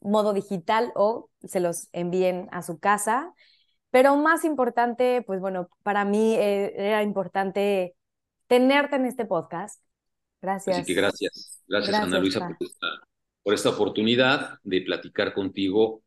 [0.00, 3.34] modo digital o se los envíen a su casa.
[3.90, 7.94] Pero más importante, pues bueno, para mí eh, era importante
[8.46, 9.82] tenerte en este podcast.
[10.40, 10.76] Gracias.
[10.76, 11.62] Así que gracias.
[11.66, 12.86] Gracias, Ana Luisa, por esta,
[13.70, 16.02] oportunidad de platicar contigo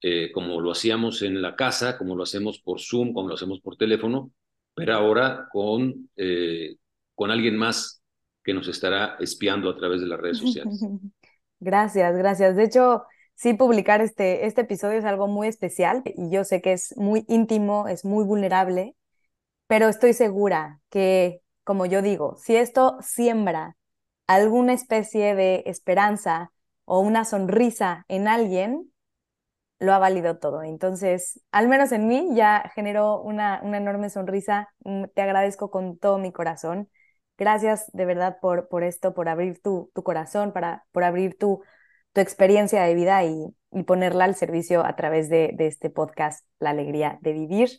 [0.00, 3.60] eh, como lo hacíamos en la casa, como lo hacemos por Zoom, como lo hacemos
[3.60, 4.32] por teléfono,
[4.74, 6.76] pero ahora con, eh,
[7.14, 8.02] con alguien más
[8.42, 10.80] que nos estará espiando a través de las redes sociales.
[11.60, 12.56] Gracias, gracias.
[12.56, 13.04] De hecho,
[13.36, 17.24] sí publicar este, este episodio es algo muy especial y yo sé que es muy
[17.28, 18.96] íntimo, es muy vulnerable,
[19.68, 23.76] pero estoy segura que, como yo digo, si esto siembra
[24.26, 26.50] alguna especie de esperanza
[26.92, 28.92] o una sonrisa en alguien,
[29.78, 30.62] lo ha valido todo.
[30.62, 34.68] Entonces, al menos en mí ya generó una, una enorme sonrisa.
[34.84, 36.90] Mm, te agradezco con todo mi corazón.
[37.38, 41.62] Gracias de verdad por, por esto, por abrir tu, tu corazón, para, por abrir tu,
[42.12, 46.46] tu experiencia de vida y, y ponerla al servicio a través de, de este podcast,
[46.58, 47.70] La Alegría de Vivir.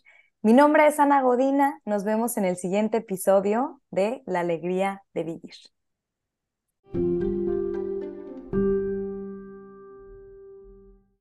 [0.41, 1.79] Mi nombre es Ana Godina.
[1.85, 5.53] Nos vemos en el siguiente episodio de La Alegría de Vivir.